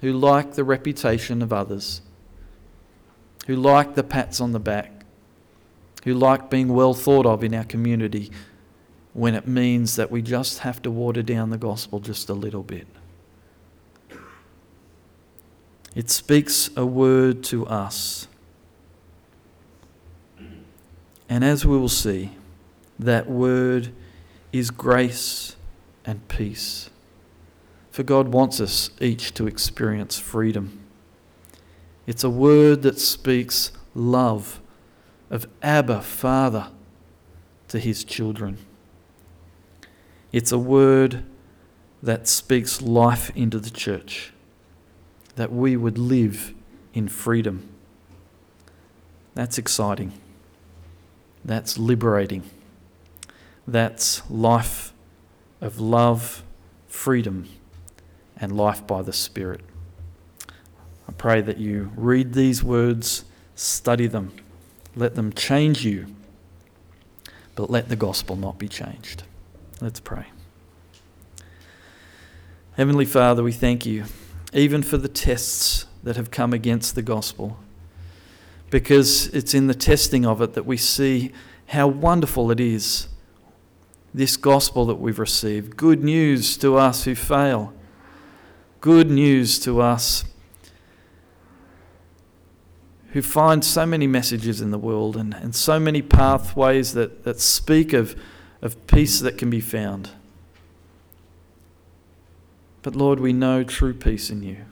who 0.00 0.12
like 0.12 0.54
the 0.54 0.64
reputation 0.64 1.40
of 1.40 1.52
others, 1.52 2.02
who 3.46 3.54
like 3.54 3.94
the 3.94 4.02
pats 4.02 4.40
on 4.40 4.50
the 4.50 4.58
back, 4.58 5.04
who 6.02 6.14
like 6.14 6.50
being 6.50 6.74
well 6.74 6.94
thought 6.94 7.26
of 7.26 7.44
in 7.44 7.54
our 7.54 7.64
community 7.64 8.30
when 9.12 9.36
it 9.36 9.46
means 9.46 9.94
that 9.94 10.10
we 10.10 10.20
just 10.20 10.58
have 10.58 10.82
to 10.82 10.90
water 10.90 11.22
down 11.22 11.50
the 11.50 11.56
gospel 11.56 12.00
just 12.00 12.28
a 12.28 12.34
little 12.34 12.64
bit. 12.64 12.88
It 15.94 16.10
speaks 16.10 16.70
a 16.76 16.84
word 16.84 17.44
to 17.44 17.64
us 17.68 18.26
and 21.28 21.44
as 21.44 21.64
we 21.64 21.76
will 21.76 21.88
see, 21.88 22.32
that 22.98 23.28
word 23.28 23.92
is 24.52 24.70
grace 24.70 25.56
and 26.04 26.26
peace. 26.28 26.90
For 27.90 28.02
God 28.02 28.28
wants 28.28 28.60
us 28.60 28.90
each 29.00 29.34
to 29.34 29.46
experience 29.46 30.18
freedom. 30.18 30.80
It's 32.06 32.24
a 32.24 32.30
word 32.30 32.82
that 32.82 32.98
speaks 32.98 33.72
love 33.94 34.60
of 35.30 35.46
Abba, 35.62 36.02
Father, 36.02 36.68
to 37.68 37.78
his 37.78 38.04
children. 38.04 38.58
It's 40.32 40.52
a 40.52 40.58
word 40.58 41.24
that 42.02 42.28
speaks 42.28 42.82
life 42.82 43.30
into 43.34 43.58
the 43.58 43.70
church, 43.70 44.32
that 45.36 45.52
we 45.52 45.76
would 45.76 45.96
live 45.96 46.52
in 46.92 47.08
freedom. 47.08 47.68
That's 49.34 49.58
exciting. 49.58 50.12
That's 51.44 51.78
liberating. 51.78 52.42
That's 53.66 54.28
life 54.30 54.92
of 55.60 55.80
love, 55.80 56.42
freedom, 56.88 57.48
and 58.36 58.56
life 58.56 58.86
by 58.86 59.02
the 59.02 59.12
Spirit. 59.12 59.60
I 61.08 61.12
pray 61.12 61.40
that 61.42 61.58
you 61.58 61.92
read 61.96 62.32
these 62.32 62.62
words, 62.64 63.24
study 63.54 64.06
them, 64.06 64.32
let 64.96 65.14
them 65.14 65.32
change 65.32 65.84
you, 65.84 66.06
but 67.54 67.70
let 67.70 67.88
the 67.88 67.96
gospel 67.96 68.36
not 68.36 68.58
be 68.58 68.68
changed. 68.68 69.24
Let's 69.80 70.00
pray. 70.00 70.26
Heavenly 72.76 73.04
Father, 73.04 73.42
we 73.42 73.52
thank 73.52 73.86
you, 73.86 74.04
even 74.52 74.82
for 74.82 74.96
the 74.96 75.08
tests 75.08 75.86
that 76.02 76.16
have 76.16 76.30
come 76.30 76.52
against 76.52 76.94
the 76.94 77.02
gospel 77.02 77.58
because 78.74 79.28
it's 79.28 79.54
in 79.54 79.68
the 79.68 79.74
testing 79.74 80.26
of 80.26 80.42
it 80.42 80.54
that 80.54 80.66
we 80.66 80.76
see 80.76 81.30
how 81.66 81.86
wonderful 81.86 82.50
it 82.50 82.58
is. 82.58 83.06
This 84.12 84.36
gospel 84.36 84.84
that 84.86 84.96
we've 84.96 85.20
received. 85.20 85.76
Good 85.76 86.02
news 86.02 86.56
to 86.56 86.76
us 86.76 87.04
who 87.04 87.14
fail. 87.14 87.72
Good 88.80 89.12
news 89.12 89.60
to 89.60 89.80
us 89.80 90.24
who 93.12 93.22
find 93.22 93.64
so 93.64 93.86
many 93.86 94.08
messages 94.08 94.60
in 94.60 94.72
the 94.72 94.78
world 94.78 95.16
and, 95.16 95.34
and 95.34 95.54
so 95.54 95.78
many 95.78 96.02
pathways 96.02 96.94
that, 96.94 97.22
that 97.22 97.38
speak 97.38 97.92
of, 97.92 98.20
of 98.60 98.88
peace 98.88 99.20
that 99.20 99.38
can 99.38 99.50
be 99.50 99.60
found. 99.60 100.10
But 102.82 102.96
Lord, 102.96 103.20
we 103.20 103.32
know 103.32 103.62
true 103.62 103.94
peace 103.94 104.30
in 104.30 104.42
you. 104.42 104.64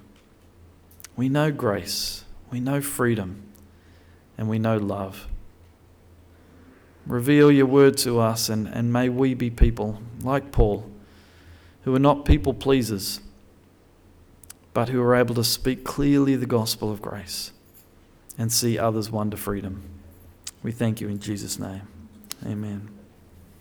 We 1.14 1.28
know 1.28 1.53
grace. 1.53 2.24
We 2.50 2.59
know 2.59 2.80
freedom 2.80 3.44
and 4.43 4.51
we 4.51 4.59
know 4.59 4.76
love. 4.76 5.28
Reveal 7.07 7.53
your 7.53 7.66
word 7.66 7.97
to 7.99 8.18
us, 8.18 8.49
and, 8.49 8.66
and 8.66 8.93
may 8.93 9.09
we 9.09 9.34
be 9.34 9.51
people 9.51 10.03
like 10.24 10.51
Paul, 10.51 10.90
who 11.84 11.95
are 11.95 12.01
not 12.01 12.24
people 12.24 12.53
pleasers, 12.53 13.20
but 14.74 14.88
who 14.88 15.01
are 15.01 15.14
able 15.14 15.36
to 15.36 15.45
speak 15.45 15.84
clearly 15.84 16.34
the 16.34 16.45
gospel 16.45 16.90
of 16.90 17.01
grace 17.01 17.53
and 18.36 18.51
see 18.51 18.80
others 18.80 19.12
to 19.30 19.36
freedom. 19.36 19.84
We 20.64 20.72
thank 20.72 21.01
you 21.01 21.09
in 21.09 21.20
Jesus' 21.20 21.61
name. 21.61 21.82
Amen. 22.45 22.91